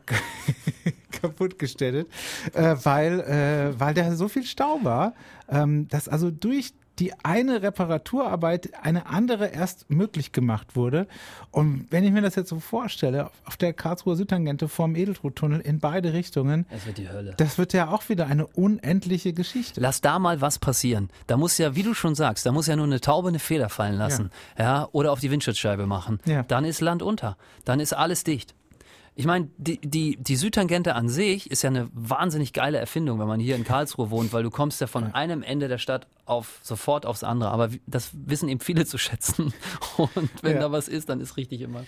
kaputt 1.21 1.57
gestellt, 1.57 2.07
äh, 2.53 2.75
weil, 2.83 3.21
äh, 3.21 3.79
weil 3.79 3.93
da 3.93 4.13
so 4.15 4.27
viel 4.27 4.43
Stau 4.43 4.79
war, 4.83 5.13
ähm, 5.47 5.87
dass 5.87 6.09
also 6.09 6.29
durch 6.29 6.73
die 6.99 7.13
eine 7.23 7.61
Reparaturarbeit 7.61 8.71
eine 8.83 9.05
andere 9.07 9.47
erst 9.47 9.89
möglich 9.89 10.31
gemacht 10.31 10.75
wurde. 10.75 11.07
Und 11.51 11.87
wenn 11.89 12.03
ich 12.03 12.11
mir 12.11 12.21
das 12.21 12.35
jetzt 12.35 12.49
so 12.49 12.59
vorstelle, 12.59 13.29
auf 13.45 13.57
der 13.57 13.73
Karlsruher 13.73 14.15
Südtangente 14.15 14.67
vorm 14.67 14.95
Edeltruttunnel 14.95 15.61
in 15.61 15.79
beide 15.79 16.13
Richtungen, 16.13 16.65
Es 16.69 16.85
wird 16.85 16.97
die 16.97 17.09
Hölle. 17.09 17.33
das 17.37 17.57
wird 17.57 17.73
ja 17.73 17.89
auch 17.89 18.09
wieder 18.09 18.27
eine 18.27 18.45
unendliche 18.47 19.33
Geschichte. 19.33 19.79
Lass 19.81 20.01
da 20.01 20.19
mal 20.19 20.41
was 20.41 20.59
passieren. 20.59 21.09
Da 21.27 21.37
muss 21.37 21.57
ja, 21.57 21.75
wie 21.75 21.83
du 21.83 21.93
schon 21.93 22.15
sagst, 22.15 22.45
da 22.45 22.51
muss 22.51 22.67
ja 22.67 22.75
nur 22.75 22.85
eine 22.85 22.99
Taube 23.01 23.29
eine 23.29 23.39
Feder 23.39 23.69
fallen 23.69 23.95
lassen. 23.95 24.29
Ja. 24.57 24.87
oder 24.91 25.11
auf 25.11 25.19
die 25.19 25.31
Windschutzscheibe 25.31 25.85
machen. 25.87 26.19
Ja. 26.25 26.43
Dann 26.43 26.65
ist 26.65 26.81
Land 26.81 27.01
unter. 27.01 27.37
Dann 27.65 27.79
ist 27.79 27.93
alles 27.93 28.23
dicht. 28.23 28.53
Ich 29.19 29.25
meine, 29.25 29.49
die, 29.57 29.79
die, 29.81 30.15
die 30.15 30.37
Südtangente 30.37 30.95
an 30.95 31.09
sich 31.09 31.51
ist 31.51 31.61
ja 31.61 31.69
eine 31.69 31.89
wahnsinnig 31.91 32.53
geile 32.53 32.77
Erfindung, 32.77 33.19
wenn 33.19 33.27
man 33.27 33.41
hier 33.41 33.57
in 33.57 33.65
Karlsruhe 33.65 34.11
wohnt, 34.11 34.31
weil 34.31 34.43
du 34.43 34.49
kommst 34.49 34.79
ja 34.79 34.87
von 34.87 35.13
einem 35.13 35.43
Ende 35.43 35.67
der 35.67 35.77
Stadt 35.77 36.07
auf 36.23 36.59
sofort 36.61 37.05
aufs 37.05 37.25
andere. 37.25 37.51
Aber 37.51 37.67
das 37.85 38.11
wissen 38.13 38.47
eben 38.47 38.61
viele 38.61 38.85
zu 38.85 38.97
schätzen. 38.97 39.53
Und 39.97 40.29
wenn 40.41 40.53
Ja. 40.55 40.61
da 40.61 40.71
was 40.71 40.87
ist, 40.87 41.09
dann 41.09 41.19
ist 41.19 41.35
richtig 41.35 41.59
immer. 41.59 41.83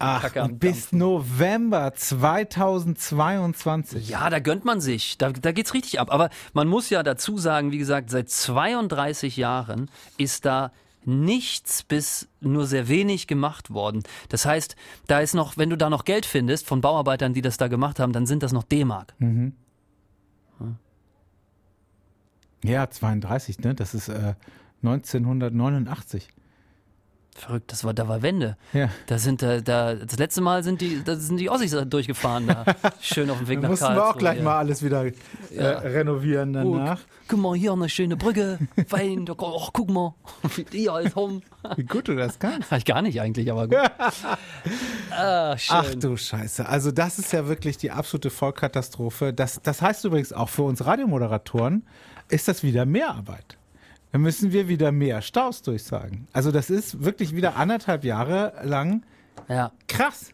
Ach, 0.00 0.28
bis 0.50 0.90
November 0.90 1.94
2022. 1.94 4.08
Ja, 4.08 4.28
da 4.28 4.40
gönnt 4.40 4.64
man 4.64 4.80
sich. 4.80 5.16
Da, 5.16 5.30
da 5.30 5.52
geht's 5.52 5.74
richtig 5.74 6.00
ab. 6.00 6.12
Aber 6.12 6.28
man 6.54 6.66
muss 6.66 6.90
ja 6.90 7.04
dazu 7.04 7.38
sagen, 7.38 7.70
wie 7.70 7.78
gesagt, 7.78 8.10
seit 8.10 8.30
32 8.30 9.36
Jahren 9.36 9.88
ist 10.16 10.44
da 10.44 10.72
nichts 11.06 11.82
bis 11.82 12.28
nur 12.40 12.66
sehr 12.66 12.88
wenig 12.88 13.26
gemacht 13.26 13.70
worden. 13.70 14.02
Das 14.28 14.46
heißt, 14.46 14.76
da 15.06 15.20
ist 15.20 15.34
noch, 15.34 15.56
wenn 15.56 15.70
du 15.70 15.76
da 15.76 15.90
noch 15.90 16.04
Geld 16.04 16.26
findest 16.26 16.66
von 16.66 16.80
Bauarbeitern, 16.80 17.34
die 17.34 17.42
das 17.42 17.56
da 17.56 17.68
gemacht 17.68 18.00
haben, 18.00 18.12
dann 18.12 18.26
sind 18.26 18.42
das 18.42 18.52
noch 18.52 18.64
D-Mark. 18.64 19.14
Ja, 22.62 22.88
32, 22.88 23.58
ne? 23.58 23.74
Das 23.74 23.94
ist 23.94 24.08
äh, 24.08 24.34
1989. 24.82 26.28
Verrückt, 27.36 27.72
das 27.72 27.82
war, 27.82 27.92
da 27.92 28.06
war 28.06 28.22
Wende. 28.22 28.56
Ja. 28.72 28.88
Da 29.08 29.18
sind 29.18 29.42
da, 29.42 29.60
da, 29.60 29.96
das 29.96 30.18
letzte 30.18 30.40
Mal 30.40 30.62
sind 30.62 30.80
die, 30.80 31.02
da 31.04 31.16
sind 31.16 31.38
die 31.38 31.50
Ossis 31.50 31.76
durchgefahren 31.86 32.46
da. 32.46 32.64
Schön 33.00 33.28
auf 33.28 33.38
dem 33.38 33.48
Weg 33.48 33.58
Da 33.58 33.62
nach 33.62 33.70
mussten 33.70 33.86
Karlsruhe. 33.86 34.04
wir 34.04 34.10
auch 34.10 34.18
gleich 34.18 34.38
ja. 34.38 34.44
mal 34.44 34.58
alles 34.58 34.84
wieder 34.84 35.04
äh, 35.06 35.12
Ja. 35.50 35.78
renovieren 35.78 36.52
danach. 36.52 37.00
Oh, 37.00 37.12
guck 37.26 37.40
mal, 37.40 37.56
hier 37.56 37.72
eine 37.72 37.88
schöne 37.88 38.16
Brücke, 38.16 38.60
Wein, 38.88 39.26
ach, 39.28 39.70
guck 39.72 39.90
mal, 39.90 40.14
wie 40.54 40.62
die 40.62 40.88
alles 40.88 41.16
haben. 41.16 41.42
Wie 41.74 41.82
gut 41.82 42.06
du 42.06 42.14
das 42.14 42.38
kannst. 42.38 42.70
Ich 42.70 42.84
gar 42.84 43.02
nicht 43.02 43.20
eigentlich, 43.20 43.50
aber 43.50 43.66
gut. 43.66 43.78
ah, 45.10 45.58
schön. 45.58 45.76
Ach 45.76 45.94
du 45.96 46.16
Scheiße. 46.16 46.68
Also 46.68 46.92
das 46.92 47.18
ist 47.18 47.32
ja 47.32 47.48
wirklich 47.48 47.76
die 47.78 47.90
absolute 47.90 48.30
Vollkatastrophe. 48.30 49.32
Das, 49.32 49.60
das 49.60 49.82
heißt 49.82 50.04
übrigens 50.04 50.32
auch 50.32 50.48
für 50.48 50.62
uns 50.62 50.86
Radiomoderatoren 50.86 51.84
ist 52.28 52.46
das 52.46 52.62
wieder 52.62 52.86
Mehrarbeit. 52.86 53.58
Da 54.14 54.20
müssen 54.20 54.52
wir 54.52 54.68
wieder 54.68 54.92
mehr 54.92 55.22
Staus 55.22 55.60
durchsagen. 55.62 56.28
Also 56.32 56.52
das 56.52 56.70
ist 56.70 57.02
wirklich 57.02 57.34
wieder 57.34 57.56
anderthalb 57.56 58.04
Jahre 58.04 58.52
lang 58.62 59.02
Ja. 59.48 59.72
krass. 59.88 60.30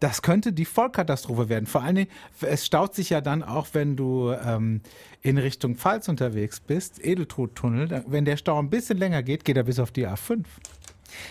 Das 0.00 0.22
könnte 0.22 0.52
die 0.52 0.64
Vollkatastrophe 0.64 1.48
werden. 1.48 1.66
Vor 1.66 1.84
allen 1.84 1.94
Dingen, 1.94 2.10
es 2.40 2.66
staut 2.66 2.96
sich 2.96 3.10
ja 3.10 3.20
dann 3.20 3.44
auch, 3.44 3.68
wenn 3.74 3.94
du 3.94 4.32
ähm, 4.32 4.80
in 5.20 5.38
Richtung 5.38 5.76
Pfalz 5.76 6.08
unterwegs 6.08 6.58
bist, 6.58 6.98
Edeltruttunnel. 7.04 8.02
Wenn 8.08 8.24
der 8.24 8.36
Stau 8.36 8.58
ein 8.58 8.70
bisschen 8.70 8.98
länger 8.98 9.22
geht, 9.22 9.44
geht 9.44 9.56
er 9.56 9.62
bis 9.62 9.78
auf 9.78 9.92
die 9.92 10.08
A5. 10.08 10.42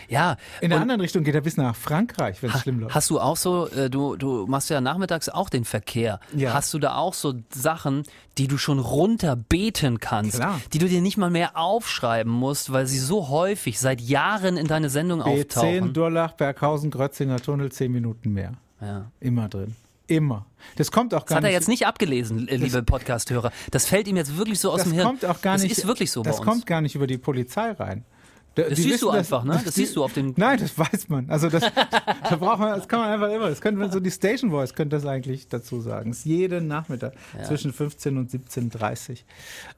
Ja. 0.09 0.37
In 0.61 0.69
der 0.69 0.79
anderen 0.81 1.01
Richtung 1.01 1.23
geht 1.23 1.35
er 1.35 1.41
bis 1.41 1.57
nach 1.57 1.75
Frankreich, 1.75 2.41
wenn 2.43 2.49
es 2.51 2.59
schlimm 2.61 2.79
läuft. 2.79 2.95
hast 2.95 3.09
du 3.09 3.19
auch 3.19 3.37
so, 3.37 3.67
äh, 3.69 3.89
du, 3.89 4.15
du 4.15 4.45
machst 4.47 4.69
ja 4.69 4.81
nachmittags 4.81 5.29
auch 5.29 5.49
den 5.49 5.65
Verkehr. 5.65 6.19
Ja. 6.35 6.53
Hast 6.53 6.73
du 6.73 6.79
da 6.79 6.95
auch 6.95 7.13
so 7.13 7.33
Sachen, 7.53 8.03
die 8.37 8.47
du 8.47 8.57
schon 8.57 8.79
runterbeten 8.79 9.99
kannst, 9.99 10.35
Klar. 10.37 10.59
die 10.73 10.79
du 10.79 10.87
dir 10.87 11.01
nicht 11.01 11.17
mal 11.17 11.29
mehr 11.29 11.57
aufschreiben 11.57 12.31
musst, 12.31 12.71
weil 12.71 12.87
sie 12.87 12.97
so 12.99 13.29
häufig 13.29 13.79
seit 13.79 14.01
Jahren 14.01 14.57
in 14.57 14.67
deine 14.67 14.89
Sendung 14.89 15.21
B10, 15.21 15.39
auftauchen? 15.41 15.93
Durlach, 15.93 16.33
Berghausen, 16.33 16.91
Grötzinger 16.91 17.39
Tunnel, 17.39 17.71
10 17.71 17.91
Minuten 17.91 18.31
mehr. 18.33 18.53
Ja. 18.81 19.11
Immer 19.19 19.47
drin. 19.49 19.75
Immer. 20.07 20.45
Das 20.75 20.91
kommt 20.91 21.13
auch 21.13 21.21
Das 21.21 21.29
gar 21.29 21.37
hat 21.37 21.43
er 21.43 21.47
nicht. 21.49 21.53
jetzt 21.53 21.67
nicht 21.69 21.87
abgelesen, 21.87 22.47
äh, 22.49 22.57
liebe 22.57 22.83
Podcast-Hörer. 22.83 23.51
Das 23.71 23.85
fällt 23.85 24.07
ihm 24.07 24.17
jetzt 24.17 24.35
wirklich 24.37 24.59
so 24.59 24.71
aus 24.71 24.79
das 24.79 24.87
dem 24.87 24.93
Hirn. 24.93 25.05
kommt 25.07 25.25
auch 25.25 25.41
gar 25.41 25.53
das 25.53 25.63
nicht. 25.63 25.71
ist 25.77 25.87
wirklich 25.87 26.11
so 26.11 26.21
Das 26.23 26.41
kommt 26.41 26.65
gar 26.65 26.81
nicht 26.81 26.95
über 26.95 27.07
die 27.07 27.17
Polizei 27.17 27.71
rein. 27.71 28.03
Da- 28.55 28.63
Das 28.63 28.73
die 28.75 28.81
siehst 28.81 28.93
wissen 28.95 29.05
du 29.05 29.09
einfach, 29.11 29.43
ne? 29.45 29.61
Das 29.65 29.75
siehst 29.75 29.95
du 29.95 30.03
auf 30.03 30.11
dem- 30.13 30.33
Nein, 30.35 30.59
das 30.59 30.77
weiß 30.77 31.07
man. 31.09 31.29
Also 31.29 31.49
das, 31.49 31.63
da 32.29 32.35
braucht 32.35 32.59
man, 32.59 32.77
das 32.77 32.87
kann 32.87 32.99
man 32.99 33.09
einfach 33.11 33.29
immer. 33.33 33.49
Das 33.49 33.61
könnte 33.61 33.79
man 33.79 33.91
so 33.91 33.99
die 34.01 34.11
Station 34.11 34.51
Voice 34.51 34.73
könnte 34.73 34.95
das 34.97 35.05
eigentlich 35.05 35.47
dazu 35.47 35.79
sagen. 35.79 36.11
Es 36.11 36.19
ist 36.19 36.25
jeden 36.25 36.67
Nachmittag 36.67 37.13
zwischen 37.47 37.71
15 37.71 38.17
und 38.17 38.29
17:30. 38.29 39.23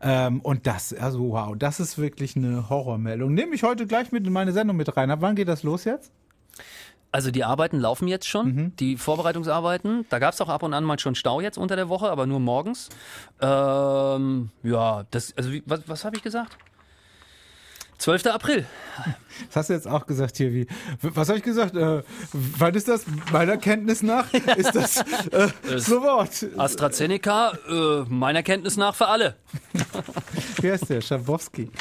Ähm, 0.01 0.41
und 0.41 0.65
das, 0.65 0.91
also 0.93 1.29
wow, 1.29 1.55
das 1.57 1.79
ist 1.79 1.97
wirklich 1.99 2.35
eine 2.35 2.69
Horrormeldung. 2.69 3.33
Nehme 3.33 3.53
ich 3.55 3.61
heute 3.63 3.85
gleich 3.85 4.11
mit 4.11 4.25
in 4.25 4.33
meine 4.33 4.53
Sendung 4.53 4.75
mit 4.77 4.95
rein. 4.97 5.11
Ab 5.11 5.19
wann 5.21 5.35
geht 5.35 5.47
das 5.47 5.61
los 5.63 5.83
jetzt? 5.83 6.11
Also 7.11 7.29
die 7.29 7.43
Arbeiten 7.43 7.79
laufen 7.79 8.07
jetzt 8.07 8.27
schon, 8.27 8.47
Mhm. 8.55 8.75
die 8.77 8.97
Vorbereitungsarbeiten. 8.97 10.05
Da 10.09 10.17
gab 10.17 10.33
es 10.33 10.41
auch 10.41 10.49
ab 10.49 10.63
und 10.63 10.73
an 10.73 10.83
mal 10.83 10.97
schon 10.97 11.13
Stau 11.13 11.41
jetzt 11.41 11.59
unter 11.59 11.75
der 11.75 11.87
Woche, 11.89 12.09
aber 12.09 12.25
nur 12.25 12.39
morgens. 12.39 12.89
Ähm, 13.39 14.49
ja, 14.63 15.03
das, 15.11 15.31
also 15.37 15.51
wie, 15.51 15.61
was, 15.67 15.81
was 15.87 16.05
habe 16.05 16.15
ich 16.17 16.23
gesagt? 16.23 16.57
12. 17.97 18.25
April. 18.27 18.65
Das 19.47 19.55
hast 19.55 19.69
du 19.69 19.73
jetzt 19.73 19.87
auch 19.87 20.05
gesagt 20.05 20.37
hier, 20.37 20.53
wie, 20.53 20.67
was 21.01 21.29
habe 21.29 21.39
ich 21.39 21.43
gesagt? 21.43 21.75
Äh, 21.75 22.03
wann 22.31 22.75
ist 22.75 22.87
das? 22.87 23.05
Meiner 23.31 23.57
Kenntnis 23.57 24.03
nach 24.03 24.31
ist 24.33 24.75
das 24.75 24.97
äh, 25.31 25.49
sofort. 25.77 26.45
AstraZeneca, 26.57 27.51
äh, 27.67 28.03
meiner 28.09 28.43
Kenntnis 28.43 28.77
nach 28.77 28.95
für 28.95 29.07
alle. 29.07 29.35
Wie 30.61 30.71
heißt 30.71 30.89
der? 30.89 31.01
Schabowski. 31.01 31.71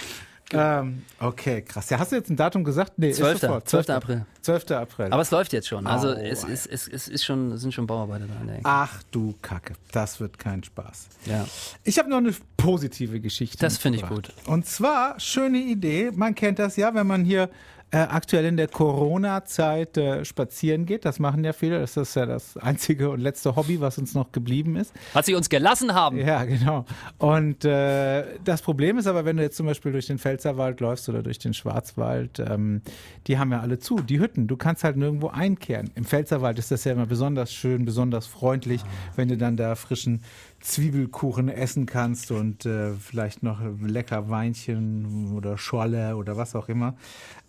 Ähm, 0.53 1.03
okay, 1.21 1.63
krass. 1.63 1.91
Ja, 1.91 1.99
hast 1.99 2.13
du 2.13 2.17
jetzt 2.17 2.31
ein 2.31 2.37
Datum 2.37 2.65
gesagt? 2.65 2.93
Nee, 2.97 3.13
12. 3.13 3.35
ist 3.35 3.41
sofort. 3.41 3.69
12. 3.69 3.91
April. 3.91 4.27
12. 4.43 4.71
April. 4.73 5.07
Aber 5.11 5.23
es 5.23 5.31
läuft 5.31 5.53
jetzt 5.53 5.69
schon. 5.69 5.87
Also 5.87 6.09
Au, 6.09 6.13
es, 6.13 6.45
ist, 6.45 6.67
es, 6.67 6.89
es 6.89 7.09
ist 7.09 7.25
schon, 7.25 7.53
es 7.53 7.63
sind 7.63 7.73
schon 7.73 7.87
Bauarbeiter 7.87 8.27
da. 8.27 8.41
in 8.41 8.47
der 8.47 8.57
Ecke. 8.57 8.65
Ach 8.65 9.03
du 9.11 9.35
Kacke, 9.43 9.75
das 9.93 10.21
wird 10.21 10.39
kein 10.39 10.63
Spaß. 10.63 11.09
Ja. 11.27 11.47
Ich 11.85 11.99
habe 11.99 12.09
noch 12.09 12.19
eine 12.19 12.35
positive 12.57 13.21
Geschichte. 13.21 13.59
Das 13.59 13.79
finde 13.79 13.99
ich 13.99 14.09
mitgebracht. 14.09 14.35
Und 14.47 14.67
zwar, 14.67 15.19
schöne 15.21 15.59
Idee, 15.59 16.11
man 16.15 16.35
kennt 16.35 16.59
das 16.59 16.77
ja, 16.77 16.95
wenn 16.95 17.07
man 17.07 17.25
hier 17.25 17.51
äh, 17.95 17.99
aktuell 17.99 18.47
in 18.47 18.57
der 18.57 18.69
Corona-Zeit 18.69 19.99
äh, 19.99 20.25
spazieren 20.25 20.87
geht. 20.87 21.05
Das 21.05 21.19
machen 21.19 21.45
ja 21.45 21.53
viele. 21.53 21.79
Das 21.79 21.95
ist 21.99 22.17
ja 22.17 22.25
das 22.25 22.57
einzige 22.57 23.11
und 23.11 23.21
letzte 23.21 23.55
Hobby, 23.55 23.81
was 23.83 23.99
uns 23.99 24.15
noch 24.15 24.33
geblieben 24.33 24.77
ist. 24.77 24.95
Hat 25.15 25.27
sie 25.27 25.35
uns 25.35 25.51
gelassen 25.51 25.93
haben. 25.93 26.17
Ja, 26.19 26.43
genau. 26.45 26.87
Und 27.19 27.67
äh, 27.67 28.25
das 28.45 28.63
Problem 28.63 28.97
ist 28.97 29.07
aber, 29.07 29.27
wenn 29.27 29.37
du 29.37 29.43
jetzt 29.43 29.59
zum 29.59 29.67
Beispiel 29.67 29.93
durch 29.93 30.07
den 30.07 30.19
Pfälzerwald 30.19 30.81
läufst 30.81 31.09
oder 31.11 31.23
durch 31.23 31.39
den 31.39 31.53
Schwarzwald, 31.53 32.39
ähm, 32.39 32.81
die 33.27 33.39
haben 33.39 33.53
ja 33.53 33.61
alle 33.61 33.79
zu, 33.79 33.97
die 33.97 34.19
Hütten. 34.19 34.47
Du 34.47 34.57
kannst 34.57 34.85
halt 34.85 34.97
nirgendwo 34.97 35.29
einkehren. 35.29 35.91
Im 35.95 36.07
Pfälzerwald 36.07 36.59
ist 36.59 36.71
das 36.71 36.85
ja 36.85 36.93
immer 36.93 37.07
besonders 37.07 37.53
schön, 37.53 37.85
besonders 37.85 38.27
freundlich, 38.27 38.81
wenn 39.17 39.29
du 39.29 39.37
dann 39.37 39.59
da 39.59 39.75
frischen 39.75 40.23
Zwiebelkuchen 40.63 41.49
essen 41.49 41.87
kannst 41.87 42.31
und 42.31 42.65
äh, 42.67 42.95
vielleicht 42.95 43.43
noch 43.43 43.61
lecker 43.81 44.31
Weinchen 44.31 45.33
oder 45.37 45.59
Scholle 45.59 46.17
oder 46.17 46.37
was 46.37 46.55
auch 46.55 46.69
immer. 46.69 46.95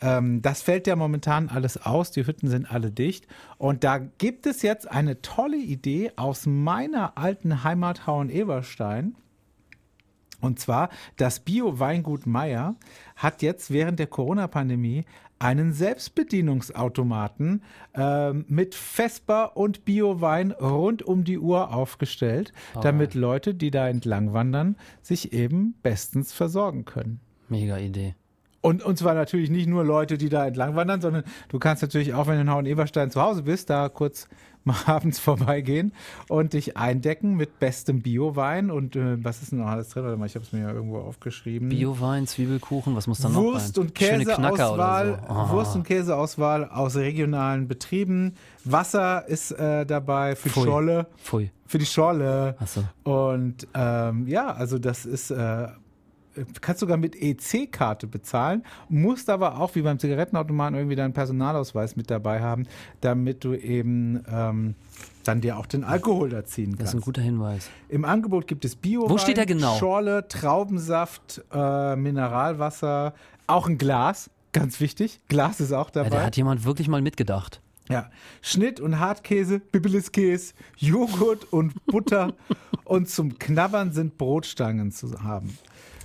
Ähm, 0.01 0.41
das 0.41 0.61
fällt 0.61 0.87
ja 0.87 0.95
momentan 0.95 1.49
alles 1.49 1.77
aus. 1.77 2.11
Die 2.11 2.25
Hütten 2.25 2.47
sind 2.47 2.69
alle 2.69 2.91
dicht. 2.91 3.27
Und 3.57 3.83
da 3.83 3.99
gibt 3.99 4.45
es 4.45 4.63
jetzt 4.63 4.89
eine 4.89 5.21
tolle 5.21 5.57
Idee 5.57 6.11
aus 6.15 6.45
meiner 6.45 7.17
alten 7.17 7.63
Heimat 7.63 8.07
Hauen-Eberstein. 8.07 9.15
Und 10.41 10.59
zwar, 10.59 10.89
das 11.15 11.39
Bio-Weingut 11.39 12.25
Meier 12.25 12.75
hat 13.15 13.41
jetzt 13.41 13.71
während 13.71 13.99
der 13.99 14.07
Corona-Pandemie 14.07 15.05
einen 15.43 15.73
Selbstbedienungsautomaten 15.73 17.63
ähm, 17.93 18.45
mit 18.47 18.75
Vesper 18.75 19.57
und 19.57 19.83
Bio-Wein 19.83 20.51
rund 20.51 21.03
um 21.03 21.25
die 21.25 21.37
Uhr 21.37 21.73
aufgestellt, 21.73 22.53
damit 22.81 23.13
Leute, 23.13 23.53
die 23.53 23.69
da 23.69 23.87
entlang 23.87 24.33
wandern, 24.33 24.77
sich 25.01 25.33
eben 25.33 25.75
bestens 25.83 26.31
versorgen 26.31 26.85
können. 26.85 27.19
Mega 27.49 27.77
Idee. 27.77 28.15
Und, 28.63 28.81
und 28.81 28.97
zwar 28.97 29.13
natürlich 29.13 29.49
nicht 29.49 29.67
nur 29.67 29.83
Leute, 29.83 30.17
die 30.17 30.29
da 30.29 30.47
entlang 30.47 30.73
wandern, 30.77 31.01
sondern 31.01 31.25
du 31.49 31.59
kannst 31.59 31.81
natürlich 31.81 32.13
auch, 32.13 32.27
wenn 32.27 32.35
du 32.35 32.41
in 32.43 32.49
Hauen-Eberstein 32.49 33.11
zu 33.11 33.21
Hause 33.21 33.43
bist, 33.43 33.69
da 33.69 33.89
kurz 33.89 34.29
mal 34.63 34.77
abends 34.85 35.19
vorbeigehen 35.19 35.91
und 36.29 36.53
dich 36.53 36.77
eindecken 36.77 37.35
mit 37.35 37.59
bestem 37.59 38.01
Bio-Wein. 38.01 38.71
Und 38.71 38.95
äh, 38.95 39.21
was 39.21 39.41
ist 39.41 39.51
denn 39.51 39.59
noch 39.59 39.67
alles 39.67 39.89
drin? 39.89 40.05
Warte 40.05 40.15
mal, 40.15 40.27
ich 40.27 40.35
habe 40.35 40.45
es 40.45 40.53
mir 40.53 40.61
ja 40.61 40.71
irgendwo 40.71 40.99
aufgeschrieben. 40.99 41.67
Bio-Wein, 41.67 42.25
Zwiebelkuchen, 42.25 42.95
was 42.95 43.05
muss 43.05 43.19
da 43.19 43.27
noch 43.27 43.41
Wurst 43.41 43.77
rein? 43.77 43.87
und 43.87 43.95
Käseauswahl, 43.95 45.19
so. 45.19 45.33
Ah. 45.33 45.49
Wurst 45.49 45.75
und 45.75 45.83
Käseauswahl 45.83 46.63
aus 46.63 46.95
regionalen 46.95 47.67
Betrieben. 47.67 48.35
Wasser 48.63 49.27
ist 49.27 49.51
äh, 49.51 49.85
dabei 49.85 50.37
für 50.37 50.47
die 50.47 50.53
Pfui. 50.53 50.63
Scholle. 50.63 51.07
Pfui. 51.21 51.51
Für 51.65 51.79
die 51.79 51.85
Scholle. 51.85 52.55
Ach 52.61 52.67
so. 52.67 52.83
Und 53.03 53.67
ähm, 53.73 54.25
ja, 54.29 54.53
also 54.53 54.79
das 54.79 55.05
ist, 55.05 55.31
äh, 55.31 55.67
kannst 56.61 56.79
sogar 56.79 56.97
mit 56.97 57.15
EC-Karte 57.15 58.07
bezahlen, 58.07 58.63
musst 58.89 59.29
aber 59.29 59.59
auch 59.59 59.75
wie 59.75 59.81
beim 59.81 59.99
Zigarettenautomaten 59.99 60.75
irgendwie 60.75 60.95
deinen 60.95 61.13
Personalausweis 61.13 61.95
mit 61.95 62.09
dabei 62.09 62.41
haben, 62.41 62.65
damit 63.01 63.43
du 63.43 63.53
eben 63.53 64.23
ähm, 64.31 64.75
dann 65.23 65.41
dir 65.41 65.57
auch 65.57 65.65
den 65.65 65.83
Alkohol 65.83 66.29
da 66.29 66.43
ziehen 66.45 66.71
Das 66.71 66.73
ist 66.73 66.77
kannst. 66.79 66.93
ein 66.95 67.01
guter 67.01 67.21
Hinweis. 67.21 67.69
Im 67.89 68.03
Angebot 68.05 68.47
gibt 68.47 68.65
es 68.65 68.75
bio 68.75 69.09
Wo 69.09 69.17
steht 69.17 69.37
er 69.37 69.45
genau? 69.45 69.77
Schorle, 69.77 70.27
Traubensaft, 70.27 71.41
äh, 71.53 71.95
Mineralwasser, 71.95 73.13
auch 73.47 73.67
ein 73.67 73.77
Glas, 73.77 74.29
ganz 74.51 74.79
wichtig. 74.79 75.19
Glas 75.29 75.59
ist 75.59 75.71
auch 75.71 75.87
Ja, 75.87 76.03
dabei. 76.03 76.09
da 76.09 76.23
hat 76.25 76.37
jemand 76.37 76.65
wirklich 76.65 76.87
mal 76.87 77.01
mitgedacht. 77.01 77.61
Ja, 77.89 78.09
Schnitt 78.41 78.79
und 78.79 78.99
Hartkäse, 78.99 79.59
Bibiliskäse, 79.59 80.53
Joghurt 80.77 81.51
und 81.51 81.73
Butter 81.85 82.33
und 82.85 83.09
zum 83.09 83.37
Knabbern 83.37 83.91
sind 83.91 84.17
Brotstangen 84.17 84.91
zu 84.91 85.21
haben. 85.21 85.57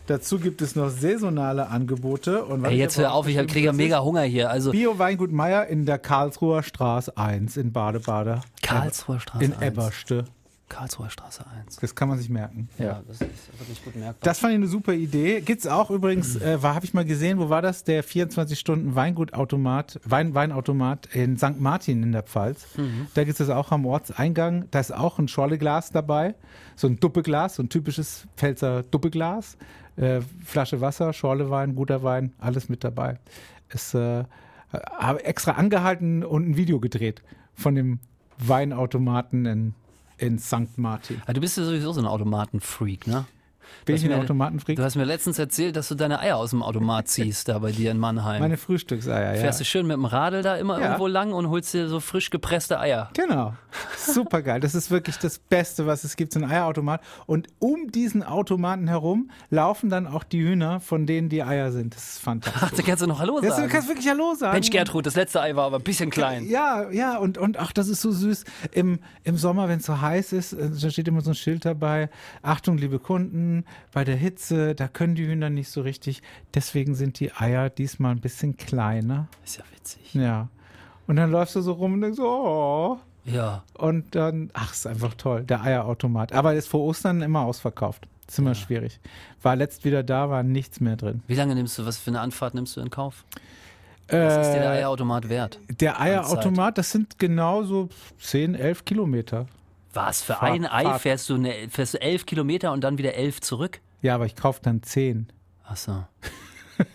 Dazu 0.09 0.39
gibt 0.39 0.63
es 0.63 0.75
noch 0.75 0.89
saisonale 0.89 1.69
Angebote. 1.69 2.43
Und 2.47 2.65
Ey, 2.65 2.79
jetzt 2.79 2.97
hör 2.97 3.13
auf, 3.13 3.29
ich 3.29 3.37
kriege 3.47 3.67
ja 3.67 3.73
mega 3.75 4.01
Hunger 4.01 4.23
hier. 4.23 4.49
Also 4.49 4.71
Bio 4.71 4.99
Weingut 4.99 5.31
Meier 5.31 5.67
in 5.67 5.85
der 5.85 5.99
Karlsruher 5.99 6.63
Straße 6.63 7.15
1 7.19 7.59
in 7.59 7.73
Badebader. 7.73 8.41
Karlsruher 8.63 9.21
Straße 9.21 9.45
In 9.45 9.53
1. 9.53 9.63
Eberste. 9.63 10.25
Karlsruher 10.69 11.11
Straße 11.11 11.45
1. 11.65 11.77
Das 11.77 11.95
kann 11.95 12.09
man 12.09 12.19
sich 12.19 12.29
merken. 12.29 12.69
Ja, 12.79 13.03
das 13.07 13.21
ist 13.21 13.59
wirklich 13.59 13.85
gut 13.85 13.97
merkbar. 13.97 14.21
Das 14.21 14.39
fand 14.39 14.53
ich 14.53 14.57
eine 14.57 14.69
super 14.69 14.93
Idee. 14.93 15.41
Gibt's 15.41 15.67
auch 15.67 15.91
übrigens, 15.91 16.37
äh, 16.37 16.63
war 16.63 16.75
habe 16.75 16.85
ich 16.85 16.95
mal 16.95 17.05
gesehen, 17.05 17.39
wo 17.39 17.49
war 17.49 17.63
das? 17.63 17.85
Der 17.85 18.03
24 18.03 18.59
Stunden 18.59 18.95
Weingutautomat, 18.95 20.01
Wein, 20.05 20.35
Weinautomat 20.35 21.07
in 21.15 21.37
St. 21.37 21.61
Martin 21.61 22.03
in 22.03 22.13
der 22.13 22.23
Pfalz. 22.23 22.67
Da 23.15 23.25
gibt's 23.25 23.39
das 23.39 23.51
auch 23.51 23.73
am 23.73 23.87
Ortseingang. 23.87 24.67
Da 24.71 24.81
ist 24.81 24.93
auch 24.93 25.19
ein 25.19 25.29
Schorleglas 25.29 25.91
dabei, 25.91 26.35
so 26.77 26.87
ein 26.87 27.01
Duppeglas, 27.01 27.57
so 27.57 27.63
ein 27.63 27.69
typisches 27.69 28.27
Pfälzer 28.37 28.83
Duppeglas. 28.83 29.57
Äh, 29.97 30.21
Flasche 30.45 30.81
Wasser, 30.81 31.13
Schorlewein, 31.13 31.75
guter 31.75 32.03
Wein, 32.03 32.33
alles 32.39 32.69
mit 32.69 32.85
dabei. 32.85 33.19
Es 33.69 33.95
äh, 33.95 34.25
habe 34.73 35.25
extra 35.25 35.53
angehalten 35.53 36.25
und 36.25 36.51
ein 36.51 36.57
Video 36.57 36.79
gedreht 36.79 37.23
von 37.55 37.75
dem 37.75 37.99
Weinautomaten 38.39 39.47
in, 39.47 39.75
in 40.19 40.39
St. 40.39 40.77
Martin. 40.77 41.23
Ah, 41.27 41.33
du 41.33 41.41
bist 41.41 41.57
ja 41.57 41.65
sowieso 41.65 41.93
so 41.93 42.01
ein 42.01 42.07
Automatenfreak, 42.07 43.07
ne? 43.07 43.25
Bin 43.85 43.97
ich 43.97 44.05
ein 44.05 44.13
Automatenfreak? 44.13 44.77
Du 44.77 44.83
hast 44.83 44.97
mir 44.97 45.05
letztens 45.05 45.39
erzählt, 45.39 45.77
dass 45.77 45.89
du 45.89 45.95
deine 45.95 46.21
Eier 46.21 46.37
aus 46.37 46.51
dem 46.51 46.63
Automat 46.63 47.09
ziehst, 47.09 47.49
da 47.49 47.59
bei 47.59 47.73
dir 47.73 47.91
in 47.91 47.99
Mannheim. 47.99 48.41
Meine 48.41 48.57
Frühstückseier, 48.57 49.35
ja. 49.35 49.41
Fährst 49.41 49.61
du 49.61 49.65
schön 49.65 49.87
mit 49.87 49.95
dem 49.97 50.05
Radl 50.05 50.43
da 50.43 50.57
immer 50.57 50.79
Ja. 50.79 50.87
irgendwo 50.87 51.07
lang 51.07 51.33
und 51.33 51.49
holst 51.49 51.75
dir 51.75 51.89
so 51.89 52.01
frisch 52.01 52.31
gepresste 52.31 52.79
Eier. 52.81 53.11
Genau. 53.15 53.55
Super 53.99 54.43
geil. 54.43 54.61
Das 54.61 54.75
ist 54.75 54.91
wirklich 54.91 55.19
das 55.19 55.39
Beste, 55.39 55.87
was 55.87 56.05
es 56.05 56.17
gibt, 56.17 56.33
so 56.33 56.41
ein 56.41 56.51
Eierautomat. 56.51 57.01
Und 57.27 57.49
um 57.59 57.91
diesen 57.91 58.23
Automaten 58.23 58.89
herum 58.89 59.31
laufen 59.51 59.91
dann 59.91 60.07
auch 60.07 60.25
die 60.25 60.41
Hühner, 60.43 60.81
von 60.81 61.07
denen 61.07 61.29
die 61.29 61.43
Eier 61.43 61.73
sind. 61.73 61.95
Das 61.95 62.09
ist 62.11 62.19
Ach, 62.21 62.25
fantastisch. 62.25 62.71
da 62.77 62.83
kannst 62.83 63.03
du 63.03 63.07
noch 63.07 63.19
Hallo 63.21 63.41
Das, 63.41 63.51
du 63.57 63.63
sagen. 63.63 63.69
kannst 63.69 63.89
wirklich 63.89 64.09
Hallo 64.09 64.35
sagen. 64.35 64.55
Mensch, 64.55 64.71
Gertrud, 64.71 65.07
das 65.07 65.15
letzte 65.17 65.41
Ei 65.41 65.55
war 65.57 65.67
aber 65.67 65.77
ein 65.79 65.83
bisschen 65.83 66.11
klein. 66.11 66.47
Ja, 66.49 66.91
ja, 66.91 67.17
und, 67.19 67.39
und 67.39 67.59
ach, 67.59 67.73
das 67.73 67.89
ist 67.89 68.01
so 68.01 68.11
süß. 68.13 68.45
Im, 68.73 68.99
im 69.25 69.37
Sommer, 69.37 69.69
wenn 69.69 69.79
es 69.81 69.87
so 69.87 70.01
heiß 70.01 70.33
ist, 70.33 70.53
äh, 70.53 70.71
da 70.71 70.91
steht 70.91 71.09
immer 71.09 71.21
so 71.21 71.31
ein 71.31 71.35
Schild 71.35 71.65
dabei. 71.65 72.09
Achtung, 72.43 72.79
liebe 72.79 72.99
Kunden, 72.99 73.58
bei 73.93 74.05
der 74.05 74.17
Hitze, 74.17 74.75
da 74.75 74.89
können 74.89 75.15
die 75.15 75.27
Hühner 75.27 75.51
nicht 75.51 75.71
so 75.71 75.81
richtig. 75.83 76.23
Deswegen 76.55 76.95
sind 76.95 77.21
die 77.21 77.33
Eier 77.33 77.71
diesmal 77.71 78.13
ein 78.13 78.21
bisschen 78.21 78.57
kleiner. 78.57 79.29
Ist 79.45 79.59
ja 79.59 79.65
witzig. 79.75 80.15
Ja. 80.15 80.49
Und 81.07 81.17
dann 81.17 81.31
läufst 81.31 81.57
du 81.57 81.61
so 81.61 81.73
rum 81.73 81.95
und 81.95 82.01
denkst 82.03 82.17
so, 82.19 82.27
oh. 82.29 82.99
Ja. 83.25 83.63
Und 83.75 84.15
dann, 84.15 84.51
ach, 84.55 84.73
ist 84.73 84.87
einfach 84.87 85.15
toll, 85.15 85.45
der 85.45 85.63
Eierautomat. 85.63 86.33
Aber 86.33 86.55
ist 86.55 86.69
vor 86.69 86.81
Ostern 86.81 87.21
immer 87.23 87.41
ausverkauft. 87.43 88.09
Ist 88.27 88.39
immer 88.39 88.55
schwierig. 88.55 89.01
War 89.43 89.57
letzt 89.57 89.85
wieder 89.85 90.03
da, 90.03 90.29
war 90.29 90.43
nichts 90.43 90.81
mehr 90.81 90.97
drin. 90.97 91.23
Wie 91.27 91.35
lange 91.35 91.55
nimmst 91.55 91.79
du, 91.79 91.87
was 91.87 91.97
für 91.99 92.11
eine 92.11 92.21
Anfahrt 92.21 92.55
nimmst 92.55 92.77
du 92.77 92.81
in 92.81 92.91
Kauf? 92.91 93.25
Was 94.11 94.47
ist 94.47 94.55
dir 94.55 94.61
der 94.61 94.73
Äh, 94.73 94.79
Eierautomat 94.79 95.29
wert? 95.29 95.59
der 95.81 96.01
Eierautomat, 96.01 96.79
das 96.79 96.91
sind 96.91 97.19
genau 97.19 97.63
so 97.63 97.89
10, 98.21 98.55
11 98.55 98.85
Kilometer. 98.87 99.47
Was, 99.93 100.23
für 100.23 100.35
Fahrt- 100.35 100.53
ein 100.53 100.67
Ei 100.67 100.99
fährst 100.99 101.29
du, 101.31 101.35
eine, 101.35 101.55
fährst 101.71 101.95
du 101.95 102.01
elf 102.03 102.27
Kilometer 102.27 102.73
und 102.73 102.83
dann 102.83 102.99
wieder 102.99 103.15
elf 103.15 103.41
zurück? 103.41 103.81
Ja, 104.03 104.15
aber 104.15 104.27
ich 104.27 104.37
kaufe 104.37 104.61
dann 104.63 104.83
10. 104.83 105.29
Ach 105.65 105.77
so. 105.77 106.05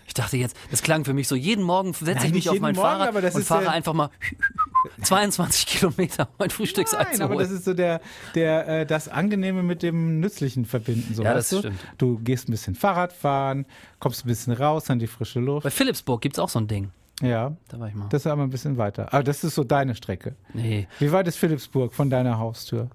Ich 0.06 0.14
dachte 0.14 0.38
jetzt, 0.38 0.56
das 0.70 0.80
klang 0.82 1.04
für 1.04 1.12
mich 1.12 1.28
so, 1.28 1.34
jeden 1.34 1.62
Morgen 1.62 1.92
setze 1.92 2.26
ich 2.26 2.32
mich 2.32 2.48
auf 2.48 2.58
mein 2.58 2.74
Morgen, 2.74 2.86
Fahrrad 3.04 3.34
und 3.34 3.42
fahre 3.44 3.64
der- 3.64 3.72
einfach 3.72 3.92
mal 3.92 4.08
22 5.02 5.66
Kilometer, 5.66 6.28
mein 6.38 6.48
Frühstücksei 6.50 7.02
Nein, 7.02 7.22
aber 7.22 7.36
das 7.36 7.50
ist 7.50 7.64
so 7.64 7.74
der, 7.74 8.00
der, 8.34 8.68
äh, 8.68 8.86
das 8.86 9.08
Angenehme 9.08 9.62
mit 9.62 9.82
dem 9.82 10.20
Nützlichen 10.20 10.64
verbinden. 10.64 11.14
So, 11.14 11.22
Ja, 11.22 11.34
das 11.34 11.50
du? 11.50 11.58
stimmt. 11.58 11.80
Du 11.98 12.18
gehst 12.18 12.48
ein 12.48 12.52
bisschen 12.52 12.74
Fahrrad 12.74 13.12
fahren, 13.12 13.66
kommst 13.98 14.24
ein 14.24 14.28
bisschen 14.28 14.52
raus 14.54 14.88
an 14.88 14.98
die 14.98 15.06
frische 15.06 15.40
Luft. 15.40 15.64
Bei 15.64 15.70
Philipsburg 15.70 16.20
gibt 16.22 16.36
es 16.36 16.38
auch 16.38 16.48
so 16.48 16.60
ein 16.60 16.66
Ding. 16.68 16.90
Ja, 17.22 17.56
Da 17.68 17.78
war 17.78 17.88
ich 17.88 17.94
mal. 17.94 18.08
das 18.10 18.22
ist 18.22 18.26
aber 18.26 18.42
ein 18.42 18.50
bisschen 18.50 18.76
weiter. 18.76 19.12
Aber 19.12 19.22
das 19.22 19.44
ist 19.44 19.54
so 19.54 19.64
deine 19.64 19.94
Strecke. 19.94 20.34
nee, 20.52 20.88
Wie 20.98 21.12
weit 21.12 21.28
ist 21.28 21.36
Philipsburg 21.38 21.92
von 21.94 22.10
deiner 22.10 22.38
Haustür? 22.38 22.88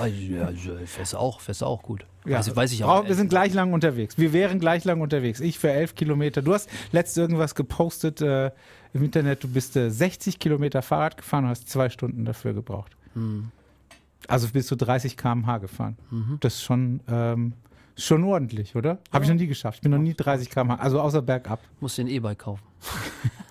also, 0.00 0.16
ja, 0.16 0.46
also, 0.46 0.76
fährst 0.84 1.14
auch, 1.14 1.40
fährst 1.40 1.62
auch 1.62 1.82
gut. 1.82 2.06
Ja, 2.24 2.38
weiß, 2.38 2.56
weiß 2.56 2.72
ich 2.72 2.82
auch. 2.84 3.06
Wir 3.06 3.14
sind 3.14 3.28
gleich 3.28 3.54
lang 3.54 3.72
unterwegs. 3.72 4.18
Wir 4.18 4.32
wären 4.32 4.58
gleich 4.58 4.84
lang 4.84 5.00
unterwegs. 5.00 5.38
Ich 5.40 5.58
für 5.60 5.70
elf 5.70 5.94
Kilometer. 5.94 6.42
Du 6.42 6.54
hast 6.54 6.68
letzt 6.92 7.16
irgendwas 7.16 7.54
gepostet 7.54 8.20
äh, 8.20 8.50
im 8.92 9.04
Internet. 9.04 9.44
Du 9.44 9.48
bist 9.48 9.76
äh, 9.76 9.90
60 9.90 10.38
Kilometer 10.40 10.82
Fahrrad 10.82 11.16
gefahren 11.16 11.44
und 11.44 11.50
hast 11.50 11.68
zwei 11.68 11.88
Stunden 11.88 12.24
dafür 12.24 12.52
gebraucht. 12.52 12.96
Hm. 13.14 13.50
Also 14.26 14.48
bist 14.48 14.70
du 14.72 14.76
30 14.76 15.16
km/h 15.16 15.58
gefahren. 15.58 15.96
Mhm. 16.10 16.38
Das 16.40 16.54
ist 16.54 16.62
schon, 16.64 17.00
ähm, 17.08 17.52
schon 17.96 18.24
ordentlich, 18.24 18.76
oder? 18.76 18.98
Habe 19.12 19.24
ich 19.24 19.30
noch 19.30 19.36
nie 19.36 19.46
geschafft. 19.46 19.78
Ich 19.78 19.82
bin 19.82 19.90
noch 19.90 19.98
nie 19.98 20.14
30 20.14 20.50
km/h. 20.50 20.76
Also 20.76 21.00
außer 21.00 21.22
bergab. 21.22 21.60
Musst 21.80 21.98
dir 21.98 22.02
ein 22.02 22.08
E-Bike 22.08 22.38
kaufen. 22.38 22.62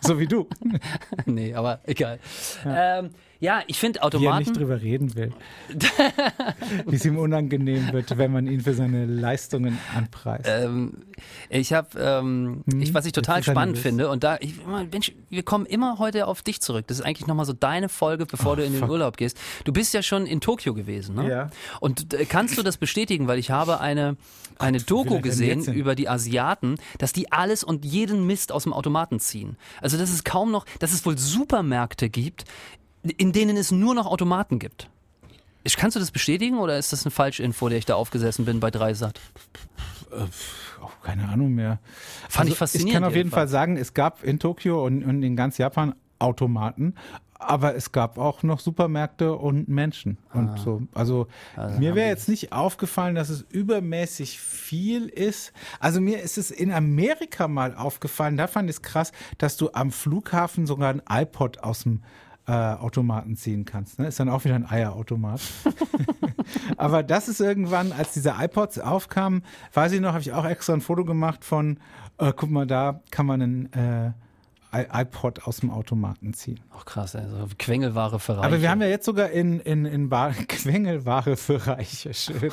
So 0.02 0.20
wie 0.20 0.28
du. 0.28 0.48
nee, 1.26 1.54
aber 1.54 1.80
egal. 1.84 2.20
Ja, 2.64 3.00
ähm, 3.00 3.10
ja 3.46 3.62
ich 3.68 3.80
finde 3.80 4.00
Wie 4.00 4.02
er 4.02 4.06
Automaten. 4.06 4.40
nicht 4.40 4.58
drüber 4.58 4.82
reden 4.82 5.16
will. 5.16 5.32
wie 6.88 6.96
es 6.96 7.06
ihm 7.06 7.18
unangenehm 7.18 7.92
wird, 7.94 8.18
wenn 8.18 8.32
man 8.32 8.48
ihn 8.48 8.62
für 8.62 8.74
seine 8.74 9.06
Leistungen 9.06 9.78
anpreist. 9.96 10.48
Ähm, 10.48 10.94
ich 11.50 11.74
habe, 11.74 11.88
ähm, 12.00 12.64
ich, 12.80 12.94
was 12.94 13.06
ich 13.06 13.12
total 13.14 13.38
Hm, 13.38 13.44
spannend 13.44 13.78
finde 13.78 14.10
und 14.10 14.24
da, 14.24 14.38
ich, 14.40 14.56
Mensch, 14.92 15.12
wir 15.30 15.44
kommen 15.44 15.66
immer 15.66 16.00
heute 16.00 16.28
auf 16.28 16.42
dich 16.42 16.62
zurück. 16.62 16.86
Das 16.88 17.00
ist 17.00 17.06
eigentlich 17.06 17.28
nochmal 17.28 17.46
so 17.46 17.54
deine 17.54 17.90
Folge, 17.90 18.26
bevor 18.26 18.54
Oh, 18.54 18.56
du 18.56 18.64
in 18.66 18.72
den 18.74 18.82
fuck. 18.82 18.90
Urlaub 18.90 19.18
gehst. 19.18 19.38
Du 19.64 19.74
bist 19.74 19.94
ja 19.94 20.02
schon 20.04 20.26
in 20.26 20.42
Tokio 20.42 20.74
gewesen, 20.74 21.16
ne? 21.16 21.30
Ja. 21.30 21.50
Und 21.80 22.14
äh, 22.14 22.26
kannst 22.26 22.58
du 22.58 22.64
das 22.64 22.78
bestätigen, 22.78 23.28
weil 23.28 23.40
ich 23.40 23.52
habe 23.52 23.80
eine 23.80 24.18
eine 24.58 24.80
will 24.80 24.86
Doku 24.86 25.20
gesehen 25.20 25.66
über 25.74 25.96
die 25.96 26.08
Asiaten, 26.08 26.76
dass 26.98 27.12
die 27.12 27.30
alles 27.32 27.62
und 27.64 27.84
jeden 27.84 28.26
Mist 28.26 28.54
aus 28.54 28.64
dem 28.64 28.72
Automaten 28.72 29.20
ziehen. 29.20 29.58
Also 29.82 29.98
dass 29.98 30.10
es 30.10 30.24
kaum 30.24 30.50
noch, 30.52 30.66
dass 30.80 30.94
es 30.94 31.06
wohl 31.06 31.18
Supermärkte 31.18 32.10
gibt, 32.10 32.46
in 33.18 33.32
denen 33.32 33.58
es 33.58 33.72
nur 33.72 33.94
noch 33.96 34.06
Automaten 34.06 34.60
gibt. 34.60 34.90
Ich- 35.64 35.78
Kannst 35.78 35.96
du 35.96 36.00
das 36.00 36.12
bestätigen 36.12 36.58
oder 36.60 36.78
ist 36.78 36.94
das 36.94 37.06
eine 37.06 37.12
Falschinfo, 37.12 37.70
der 37.70 37.78
ich 37.78 37.86
da 37.86 37.96
aufgesessen 37.96 38.46
bin 38.46 38.60
bei 38.60 38.70
Dreisat? 38.72 39.20
Oh, 40.82 40.90
keine 41.04 41.28
Ahnung 41.28 41.54
mehr. 41.54 41.80
Fand 42.30 42.48
ich 42.48 42.54
Ich 42.54 42.58
faszinierend 42.60 42.94
kann 42.94 43.04
auf 43.04 43.12
jeden 43.16 43.28
jedenfalls. 43.28 43.50
Fall 43.52 43.60
sagen, 43.60 43.78
es 43.78 43.94
gab 43.94 44.24
in 44.24 44.40
Tokio 44.40 44.86
und, 44.86 45.04
und 45.04 45.24
in 45.24 45.36
ganz 45.36 45.58
Japan 45.58 45.96
Automaten, 46.20 46.94
aber 47.38 47.76
es 47.76 47.92
gab 47.92 48.18
auch 48.18 48.44
noch 48.44 48.60
Supermärkte 48.60 49.34
und 49.34 49.68
Menschen 49.68 50.18
und 50.34 50.50
Ah. 50.50 50.58
so. 50.58 50.82
Also, 50.94 51.28
mir 51.80 51.94
wäre 51.96 52.08
jetzt 52.08 52.30
nicht 52.30 52.54
aufgefallen, 52.54 53.16
dass 53.16 53.30
es 53.30 53.42
übermäßig 53.50 54.40
viel 54.40 55.08
ist. 55.08 55.52
Also 55.80 56.00
mir 56.00 56.22
ist 56.22 56.38
es 56.38 56.50
in 56.52 56.72
Amerika 56.72 57.48
mal 57.48 57.76
aufgefallen, 57.76 58.38
da 58.38 58.48
fand 58.48 58.70
ich 58.70 58.78
es 58.78 58.82
krass, 58.82 59.12
dass 59.38 59.58
du 59.58 59.72
am 59.74 59.92
Flughafen 59.92 60.66
sogar 60.66 60.90
ein 60.94 61.02
iPod 61.10 61.60
aus 61.60 61.84
dem 61.84 62.02
äh, 62.48 62.52
Automaten 62.52 63.36
ziehen 63.36 63.66
kannst. 63.66 64.00
Ne? 64.00 64.08
Ist 64.08 64.20
dann 64.20 64.30
auch 64.30 64.46
wieder 64.46 64.56
ein 64.56 64.70
Eierautomat. 64.70 65.42
Aber 66.78 67.04
das 67.04 67.28
ist 67.28 67.40
irgendwann, 67.40 67.92
als 67.92 68.14
diese 68.14 68.36
iPods 68.40 68.80
aufkamen, 68.80 69.44
weiß 69.74 69.92
ich 69.94 70.02
noch, 70.02 70.10
habe 70.10 70.22
ich 70.22 70.34
auch 70.34 70.46
extra 70.46 70.74
ein 70.74 70.82
Foto 70.82 71.06
gemacht 71.06 71.44
von, 71.44 71.80
äh, 72.18 72.34
guck 72.36 72.50
mal, 72.50 72.68
da 72.68 73.02
kann 73.12 73.26
man 73.26 73.42
einen 73.42 73.74
äh, 73.74 74.12
iPod 74.72 75.44
aus 75.44 75.58
dem 75.58 75.72
Automaten 75.72 76.34
ziehen. 76.34 76.60
Ach 76.76 76.86
krass, 76.86 77.16
also 77.16 77.48
Quengelware 77.58 78.20
für 78.20 78.38
Reiche. 78.38 78.48
Aber 78.48 78.62
wir 78.62 78.70
haben 78.70 78.82
ja 78.82 78.88
jetzt 78.88 79.06
sogar 79.06 79.30
in, 79.30 79.60
in, 79.60 79.86
in 79.86 80.10
Baden 80.10 80.48
Quengelware 80.48 81.38
für 81.38 81.66
Reiche. 81.66 82.14
Schön. 82.14 82.52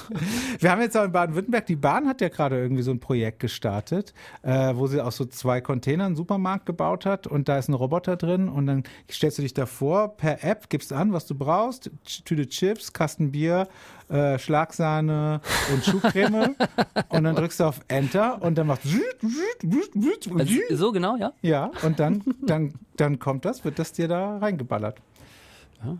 Wir 0.58 0.70
haben 0.70 0.80
jetzt 0.80 0.96
auch 0.96 1.04
in 1.04 1.12
Baden-Württemberg, 1.12 1.66
die 1.66 1.76
Bahn 1.76 2.06
hat 2.06 2.20
ja 2.20 2.28
gerade 2.28 2.58
irgendwie 2.60 2.82
so 2.82 2.90
ein 2.90 3.00
Projekt 3.00 3.40
gestartet, 3.40 4.14
äh, 4.42 4.74
wo 4.76 4.86
sie 4.86 5.00
aus 5.00 5.16
so 5.16 5.24
zwei 5.24 5.60
Containern 5.60 6.06
einen 6.06 6.16
Supermarkt 6.16 6.66
gebaut 6.66 7.06
hat 7.06 7.26
und 7.26 7.48
da 7.48 7.58
ist 7.58 7.68
ein 7.68 7.74
Roboter 7.74 8.16
drin 8.16 8.48
und 8.48 8.66
dann 8.66 8.84
stellst 9.10 9.38
du 9.38 9.42
dich 9.42 9.54
davor 9.54 10.16
per 10.16 10.44
App, 10.44 10.68
gibst 10.68 10.92
an, 10.92 11.12
was 11.12 11.26
du 11.26 11.34
brauchst, 11.34 11.90
Tüte 12.24 12.48
Chips, 12.48 12.92
Kasten 12.92 13.32
Bier, 13.32 13.68
äh, 14.12 14.38
Schlagsahne 14.38 15.40
und 15.72 15.84
Schuhcreme 15.84 16.54
und 17.08 17.24
dann 17.24 17.34
drückst 17.34 17.60
du 17.60 17.64
auf 17.64 17.80
Enter 17.88 18.42
und 18.42 18.56
dann 18.58 18.66
macht 18.66 18.82
also, 20.38 20.56
so 20.70 20.92
genau, 20.92 21.16
ja? 21.16 21.32
Ja, 21.40 21.70
und 21.82 21.98
dann, 21.98 22.22
dann, 22.42 22.74
dann 22.96 23.18
kommt 23.18 23.44
das, 23.44 23.64
wird 23.64 23.78
das 23.78 23.92
dir 23.92 24.08
da 24.08 24.38
reingeballert. 24.38 24.98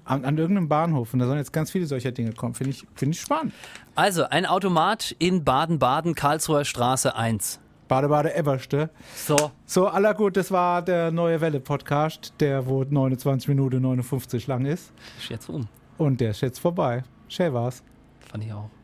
An, 0.05 0.25
an, 0.25 0.39
irgendeinem 0.39 0.69
Bahnhof. 0.69 1.13
Und 1.13 1.19
da 1.19 1.27
sollen 1.27 1.39
jetzt 1.39 1.53
ganz 1.53 1.73
viele 1.73 1.87
solcher 1.87 2.13
Dinge 2.13 2.33
kommen. 2.35 2.55
Finde 2.55 2.71
ich, 2.71 2.87
find 2.95 3.17
ich 3.17 3.21
spannend. 3.21 3.53
Also, 3.97 4.23
ein 4.23 4.47
Automat 4.47 5.17
in 5.19 5.43
Baden-Baden, 5.43 6.15
Karlsruher 6.15 6.65
Straße 6.65 7.17
1. 7.17 7.59
Bade-Bade 7.89 8.33
Eberste. 8.33 8.91
So. 9.17 9.51
So, 9.67 9.89
aller 9.89 10.15
gut, 10.15 10.37
das 10.37 10.53
war 10.53 10.83
der 10.83 11.11
neue 11.11 11.41
Welle-Podcast, 11.41 12.33
der 12.39 12.67
wo 12.67 12.85
29 12.85 13.49
Minuten 13.49 13.83
59 13.83 14.47
lang 14.47 14.67
ist. 14.67 14.93
Ist 15.19 15.31
jetzt 15.31 15.49
um. 15.49 15.67
Und 15.99 16.21
der 16.21 16.31
ist 16.31 16.43
jetzt 16.43 16.61
vorbei. 16.61 17.03
Schön 17.27 17.53
war's. 17.53 17.83
Fand 18.33 18.45
ich 18.45 18.53
auch. 18.55 18.82